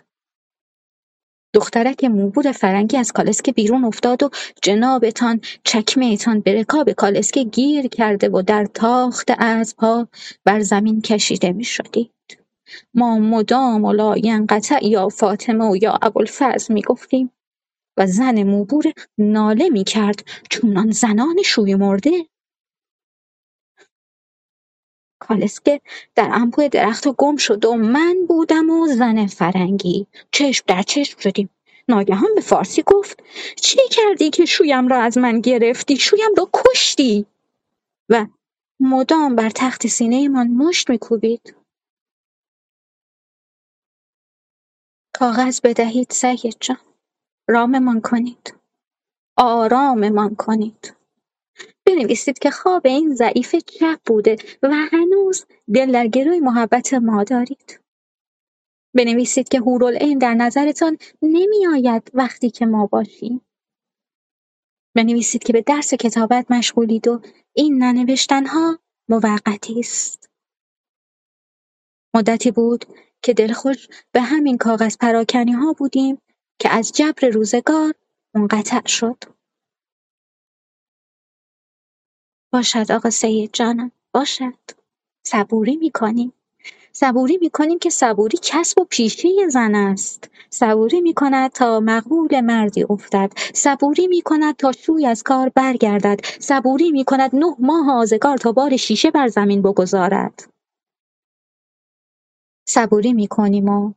دخترک 1.54 2.04
موبور 2.04 2.52
فرنگی 2.52 2.96
از 2.96 3.12
کالسکه 3.12 3.52
بیرون 3.52 3.84
افتاد 3.84 4.22
و 4.22 4.30
جنابتان 4.62 5.40
چکمهتان 5.64 6.40
به 6.40 6.60
رکاب 6.60 6.90
کالسکه 6.92 7.44
گیر 7.44 7.88
کرده 7.88 8.28
و 8.28 8.42
در 8.42 8.64
تاخت 8.64 9.30
اسبها 9.38 10.08
بر 10.44 10.60
زمین 10.60 11.00
کشیده 11.02 11.52
می 11.52 11.64
شدید. 11.64 12.12
ما 12.94 13.18
مدام 13.18 13.84
و 13.84 13.92
لاینقطع 13.92 14.86
یا 14.86 15.08
فاطمه 15.08 15.70
و 15.70 15.76
یا 15.82 15.98
ابوالفضل 16.02 16.74
می 16.74 16.82
گفتیم 16.82 17.30
و 17.96 18.06
زن 18.06 18.42
موبور 18.42 18.84
ناله 19.18 19.68
می 19.68 19.84
کرد 19.84 20.24
چونان 20.50 20.90
زنان 20.90 21.36
شوی 21.44 21.74
مرده 21.74 22.10
کالسکه 25.22 25.80
در 26.14 26.30
انبوه 26.32 26.68
درختها 26.68 27.14
گم 27.18 27.36
شد 27.36 27.64
و 27.64 27.74
من 27.74 28.16
بودم 28.28 28.70
و 28.70 28.86
زن 28.86 29.26
فرنگی. 29.26 30.06
چشم 30.32 30.64
در 30.66 30.82
چشم 30.82 31.18
شدیم. 31.20 31.50
ناگهان 31.88 32.34
به 32.34 32.40
فارسی 32.40 32.82
گفت 32.86 33.22
چه 33.56 33.80
کردی 33.90 34.30
که 34.30 34.44
شویم 34.44 34.88
را 34.88 35.02
از 35.02 35.18
من 35.18 35.40
گرفتی؟ 35.40 35.96
شویم 35.96 36.34
را 36.38 36.50
کشتی. 36.52 37.26
و 38.08 38.26
مدام 38.80 39.36
بر 39.36 39.50
تخت 39.50 39.86
سینه 39.86 40.28
من 40.28 40.48
مشت 40.48 40.90
میکوبید. 40.90 41.56
کاغذ 45.14 45.60
بدهید 45.64 46.10
سید 46.10 46.56
جان. 46.60 46.78
راممان 47.48 48.00
کنید. 48.00 48.54
آراممان 49.36 50.34
کنید. 50.34 50.94
بنویسید 51.86 52.38
که 52.38 52.50
خواب 52.50 52.86
این 52.86 53.14
ضعیف 53.14 53.54
چپ 53.54 54.00
بوده 54.06 54.36
و 54.62 54.68
هنوز 54.92 55.46
دل 55.74 55.92
در 55.92 56.06
گروی 56.06 56.40
محبت 56.40 56.94
ما 56.94 57.24
دارید. 57.24 57.80
بنویسید 58.94 59.48
که 59.48 59.60
حورالعین 59.60 60.18
در 60.18 60.34
نظرتان 60.34 60.98
نمیآید 61.22 62.10
وقتی 62.14 62.50
که 62.50 62.66
ما 62.66 62.86
باشیم. 62.86 63.40
بنویسید 64.96 65.42
که 65.42 65.52
به 65.52 65.62
درس 65.62 65.94
کتابت 65.94 66.50
مشغولید 66.50 67.08
و 67.08 67.20
این 67.52 67.82
ننوشتنها 67.82 68.78
موقتی 69.08 69.80
است. 69.80 70.30
مدتی 72.14 72.50
بود 72.50 72.84
که 73.22 73.34
دلخوش 73.34 73.88
به 74.12 74.20
همین 74.20 74.58
کاغذ 74.58 74.96
پراکنی 74.96 75.52
ها 75.52 75.72
بودیم 75.72 76.18
که 76.58 76.68
از 76.68 76.92
جبر 76.92 77.28
روزگار 77.28 77.94
منقطع 78.34 78.86
شد. 78.86 79.16
باشد 82.52 82.92
آقا 82.92 83.10
سید 83.10 83.50
جانم 83.52 83.92
باشد. 84.14 84.54
صبوری 85.26 85.76
می‌کنیم. 85.76 86.32
صبوری 86.92 87.38
می‌کنیم 87.40 87.78
که 87.78 87.90
صبوری 87.90 88.38
کسب 88.42 88.80
و 88.80 88.84
پیشه 88.90 89.28
زن 89.48 89.74
است. 89.74 90.30
صبوری 90.50 91.00
می‌کند 91.00 91.50
تا 91.52 91.80
مقبول 91.80 92.40
مردی 92.40 92.84
افتد. 92.90 93.32
صبوری 93.54 94.06
می‌کند 94.06 94.56
تا 94.56 94.72
شوی 94.72 95.06
از 95.06 95.22
کار 95.22 95.48
برگردد. 95.48 96.20
صبوری 96.40 96.92
می‌کند 96.92 97.36
نه 97.36 97.56
ماه 97.58 97.90
آزگار 97.90 98.36
تا 98.38 98.52
بار 98.52 98.76
شیشه 98.76 99.10
بر 99.10 99.28
زمین 99.28 99.62
بگذارد. 99.62 100.48
صبوری 102.68 103.12
می‌کنیم 103.12 103.68
و 103.68 103.94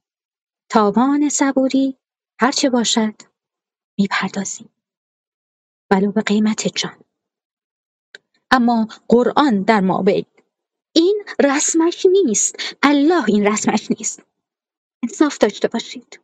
تاوان 0.72 1.30
صبوری 1.30 1.98
هرچه 2.42 2.70
باشد 2.70 3.16
می‌پردازیم. 4.00 4.70
ولو 5.92 6.12
به 6.12 6.22
قیمت 6.22 6.68
جان. 6.76 7.05
اما 8.56 8.88
قرآن 9.08 9.64
در 9.64 9.82
مابین 9.82 10.26
این 10.96 11.26
رسمش 11.44 12.06
نیست. 12.06 12.56
الله 12.84 13.26
این 13.30 13.48
رسمش 13.48 13.92
نیست. 13.92 14.22
انصاف 15.04 15.38
داشته 15.38 15.68
باشید. 15.68 16.22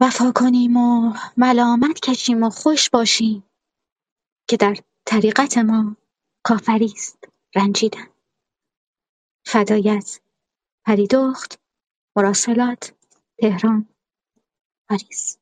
وفا 0.00 0.32
کنیم 0.34 0.76
و 0.76 1.14
ملامت 1.36 2.00
کشیم 2.00 2.42
و 2.42 2.50
خوش 2.50 2.90
باشیم 2.90 3.44
که 4.48 4.56
در 4.56 4.76
طریقت 5.06 5.58
ما 5.58 5.96
کافری 6.44 6.92
است. 6.96 7.24
رنجیدن. 7.56 8.06
فدایت 9.46 10.20
پریدخت 10.86 11.60
مراسلات 12.16 12.94
تهران 13.38 13.88
پاریس. 14.88 15.38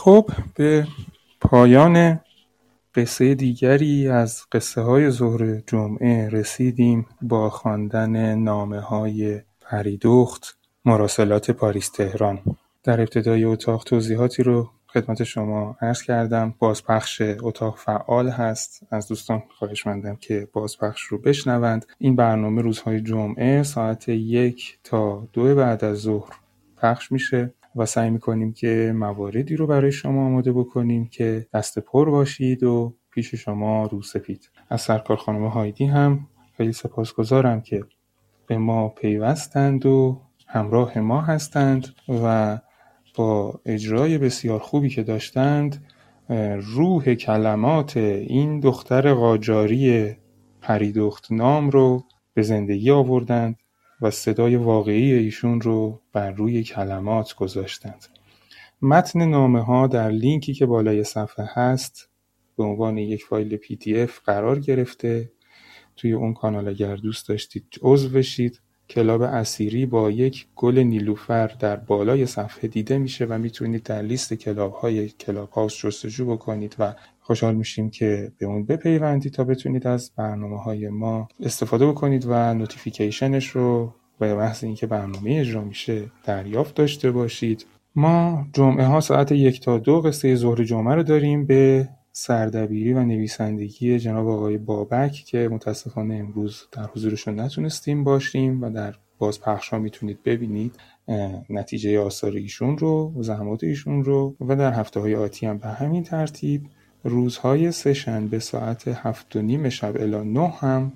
خب 0.00 0.30
به 0.54 0.86
پایان 1.40 2.20
قصه 2.94 3.34
دیگری 3.34 4.08
از 4.08 4.42
قصه 4.52 4.80
های 4.80 5.10
ظهر 5.10 5.60
جمعه 5.66 6.28
رسیدیم 6.28 7.06
با 7.22 7.50
خواندن 7.50 8.34
نامه 8.34 8.80
های 8.80 9.40
پریدخت 9.60 10.58
مراسلات 10.84 11.50
پاریس 11.50 11.90
تهران. 11.90 12.40
در 12.84 13.00
ابتدای 13.00 13.44
اتاق 13.44 13.84
توضیحاتی 13.84 14.42
رو 14.42 14.70
خدمت 14.86 15.24
شما 15.24 15.76
عرض 15.80 16.02
کردم. 16.02 16.54
بازپخش 16.58 17.22
اتاق 17.40 17.78
فعال 17.78 18.28
هست. 18.28 18.82
از 18.90 19.08
دوستان 19.08 19.42
خواهش 19.58 19.86
مندم 19.86 20.16
که 20.16 20.48
بازپخش 20.52 21.02
رو 21.02 21.18
بشنوند. 21.18 21.86
این 21.98 22.16
برنامه 22.16 22.62
روزهای 22.62 23.00
جمعه 23.00 23.62
ساعت 23.62 24.08
یک 24.08 24.78
تا 24.84 25.28
دو 25.32 25.54
بعد 25.54 25.84
از 25.84 25.98
ظهر 25.98 26.30
پخش 26.76 27.12
میشه. 27.12 27.54
و 27.76 27.86
سعی 27.86 28.10
می‌کنیم 28.10 28.52
که 28.52 28.92
مواردی 28.96 29.56
رو 29.56 29.66
برای 29.66 29.92
شما 29.92 30.26
آماده 30.26 30.52
بکنیم 30.52 31.06
که 31.06 31.46
دست 31.54 31.78
پر 31.78 32.10
باشید 32.10 32.62
و 32.62 32.94
پیش 33.10 33.34
شما 33.34 33.86
رو 33.86 34.02
سپید. 34.02 34.50
از 34.68 34.80
سرکار 34.80 35.16
خانم 35.16 35.46
هایدی 35.46 35.84
هم 35.84 36.26
خیلی 36.56 36.72
سپاسگزارم 36.72 37.60
که 37.60 37.84
به 38.46 38.58
ما 38.58 38.88
پیوستند 38.88 39.86
و 39.86 40.20
همراه 40.46 40.98
ما 40.98 41.20
هستند 41.20 41.88
و 42.24 42.58
با 43.16 43.60
اجرای 43.66 44.18
بسیار 44.18 44.58
خوبی 44.58 44.88
که 44.88 45.02
داشتند 45.02 45.84
روح 46.74 47.14
کلمات 47.14 47.96
این 47.96 48.60
دختر 48.60 49.14
قاجاری 49.14 50.16
پریدخت 50.60 51.32
نام 51.32 51.70
رو 51.70 52.04
به 52.34 52.42
زندگی 52.42 52.90
آوردند 52.90 53.56
و 54.02 54.10
صدای 54.10 54.56
واقعی 54.56 55.12
ایشون 55.12 55.60
رو 55.60 56.00
بر 56.12 56.30
روی 56.30 56.62
کلمات 56.62 57.34
گذاشتند. 57.34 58.06
متن 58.82 59.28
نامه 59.28 59.64
ها 59.64 59.86
در 59.86 60.10
لینکی 60.10 60.54
که 60.54 60.66
بالای 60.66 61.04
صفحه 61.04 61.48
هست 61.52 62.08
به 62.56 62.64
عنوان 62.64 62.98
یک 62.98 63.24
فایل 63.24 63.56
PDF 63.56 64.20
قرار 64.24 64.60
گرفته. 64.60 65.32
توی 65.96 66.12
اون 66.12 66.34
کانال 66.34 66.68
اگر 66.68 66.96
دوست 66.96 67.28
داشتید 67.28 67.64
عضو 67.82 68.08
بشید. 68.08 68.60
club 68.90 69.22
اسیری 69.22 69.86
با 69.86 70.10
یک 70.10 70.46
گل 70.56 70.78
نیلوفر 70.78 71.46
در 71.46 71.76
بالای 71.76 72.26
صفحه 72.26 72.68
دیده 72.68 72.98
میشه 72.98 73.24
و 73.24 73.38
می‌تونید 73.38 73.82
در 73.82 74.02
لیست 74.02 74.34
club 74.34 74.72
های 74.72 75.08
Clubhouse 75.08 75.76
جستجو 75.76 76.26
بکنید 76.26 76.76
و 76.78 76.94
خوشحال 77.20 77.54
میشیم 77.54 77.90
که 77.90 78.32
به 78.38 78.46
اون 78.46 78.64
بپیوندید 78.64 79.32
تا 79.32 79.44
بتونید 79.44 79.86
از 79.86 80.10
برنامه 80.16 80.62
های 80.62 80.88
ما 80.88 81.28
استفاده 81.40 81.86
بکنید 81.86 82.24
و 82.28 82.54
notification 82.54 83.33
ش 83.33 83.46
رو 83.46 83.94
به 84.18 84.34
محض 84.34 84.64
اینکه 84.64 84.86
برنامه 84.86 85.36
اجرا 85.40 85.64
میشه 85.64 86.10
دریافت 86.24 86.74
داشته 86.74 87.10
باشید. 87.10 87.66
ما 87.94 88.46
جمعه 88.52 88.84
ها 88.86 89.00
ساعت 89.00 89.32
یک 89.32 89.60
تا 89.60 89.78
دو 89.78 90.00
قصه 90.00 90.34
ظهر 90.34 90.64
جمعه 90.64 90.94
رو 90.94 91.02
داریم 91.02 91.46
به 91.46 91.88
سردبیری 92.12 92.92
و 92.92 93.04
نویسندگی 93.04 93.98
جناب 93.98 94.28
آقای 94.28 94.58
بابک 94.58 95.12
که 95.12 95.48
متاسفانه 95.52 96.14
امروز 96.14 96.66
در 96.72 96.86
حضورشون 96.86 97.40
نتونستیم 97.40 98.04
باشیم 98.04 98.62
و 98.62 98.70
در 98.70 98.94
بازپخش 99.18 99.68
ها 99.68 99.78
می‌تونید 99.78 100.22
ببینید 100.22 100.76
نتیجه 101.50 102.00
آثار 102.00 102.32
ایشون 102.32 102.78
رو 102.78 103.12
زحمات 103.20 103.64
ایشون 103.64 104.04
رو 104.04 104.36
و 104.40 104.56
در 104.56 104.72
هفته 104.72 105.00
های 105.00 105.14
آتی 105.14 105.46
هم 105.46 105.58
به 105.58 105.68
همین 105.68 106.02
ترتیب 106.02 106.62
روزهای 107.04 107.72
سه 107.72 107.94
شنبه 107.94 108.38
ساعت 108.38 108.88
هفت 108.88 109.36
و 109.36 109.42
نیم 109.42 109.68
شب 109.68 109.96
الا 109.96 110.22
نه 110.22 110.48
هم 110.48 110.92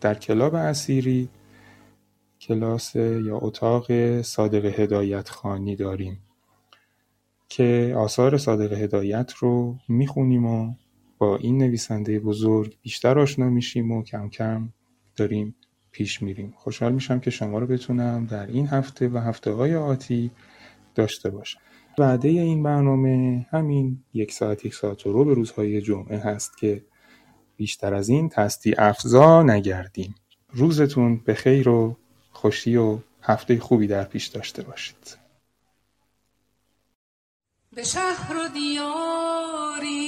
در 0.00 0.14
کلاب 0.14 0.54
اسیری 0.54 1.28
کلاس 2.40 2.96
یا 2.96 3.38
اتاق 3.38 3.86
صادق 4.22 4.80
هدایت 4.80 5.28
خانی 5.28 5.76
داریم. 5.76 6.18
که 7.56 7.94
آثار 7.96 8.38
صادق 8.38 8.72
هدایت 8.72 9.32
رو 9.32 9.78
می‌خونیم 9.88 10.46
و 10.46 10.74
با 11.18 11.36
این 11.36 11.58
نویسنده 11.58 12.18
بزرگ 12.18 12.76
بیشتر 12.82 13.18
آشنا 13.18 13.50
میشیم 13.50 13.92
و 13.92 14.02
کم 14.02 14.28
کم 14.28 14.68
داریم 15.16 15.54
پیش 15.90 16.22
میریم. 16.22 16.54
خوشحال 16.56 16.92
میشم 16.92 17.20
که 17.20 17.30
شما 17.30 17.58
رو 17.58 17.66
بتونم 17.66 18.26
در 18.26 18.46
این 18.46 18.66
هفته 18.66 19.08
و 19.08 19.18
هفته 19.18 19.52
های 19.52 19.76
آتی 19.76 20.30
داشته 20.94 21.30
باشم. 21.30 21.60
وعده 21.98 22.28
این 22.28 22.62
برنامه 22.62 23.46
همین 23.50 24.04
یک 24.14 24.32
ساعت 24.32 24.64
یک 24.64 24.74
ساعت 24.74 25.02
رو 25.02 25.24
به 25.24 25.34
روزهای 25.34 25.80
جمعه 25.80 26.18
هست 26.18 26.58
که 26.58 26.84
بیشتر 27.56 27.94
از 27.94 28.08
این 28.08 28.28
تستی 28.28 28.74
افزا 28.78 29.42
نگردیم. 29.42 30.14
روزتون 30.52 31.20
به 31.24 31.34
خیر 31.34 31.68
و 31.68 31.96
خوشی 32.30 32.76
و 32.76 32.98
هفته 33.22 33.58
خوبی 33.58 33.86
در 33.86 34.04
پیش 34.04 34.26
داشته 34.26 34.62
باشید. 34.62 35.21
به 37.74 37.84
شهر 37.84 38.36
و 38.36 38.48
دیاری 38.48 40.02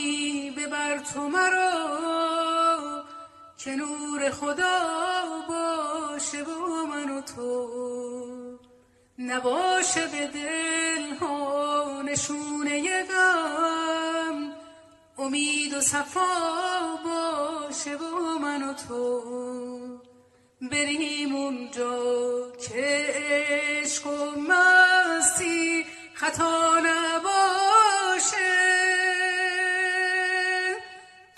ببر 0.57 0.99
تو 0.99 1.29
مرا 1.29 3.05
که 3.59 3.71
نور 3.71 4.31
خدا 4.31 4.79
باشه 5.49 6.45
با 6.45 6.85
من 6.85 7.11
و 7.11 7.21
تو. 7.21 7.71
نباشه 9.19 10.07
به 10.07 10.27
دل 10.27 11.15
ها 11.21 12.03
نشونه 12.03 13.05
غم 13.05 14.53
امید 15.19 15.75
و 15.75 15.81
صفا 15.81 17.01
باشه 17.05 17.97
با 17.97 18.39
من 18.41 18.63
و 18.63 18.75
تو. 18.75 19.23
بریم 20.61 21.37
اونجا 21.37 22.53
که 22.61 23.07
عشق 23.15 24.07
و 24.07 24.41
مستی 24.41 25.84
خطا 26.15 26.75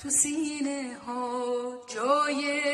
تو 0.06 0.10
سینه 0.10 0.96
ها 1.06 1.72
جای 1.94 2.65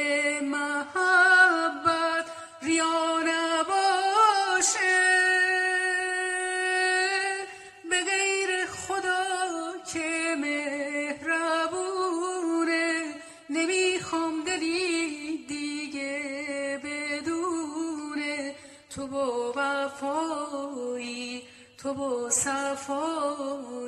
مسافوي 21.99 23.83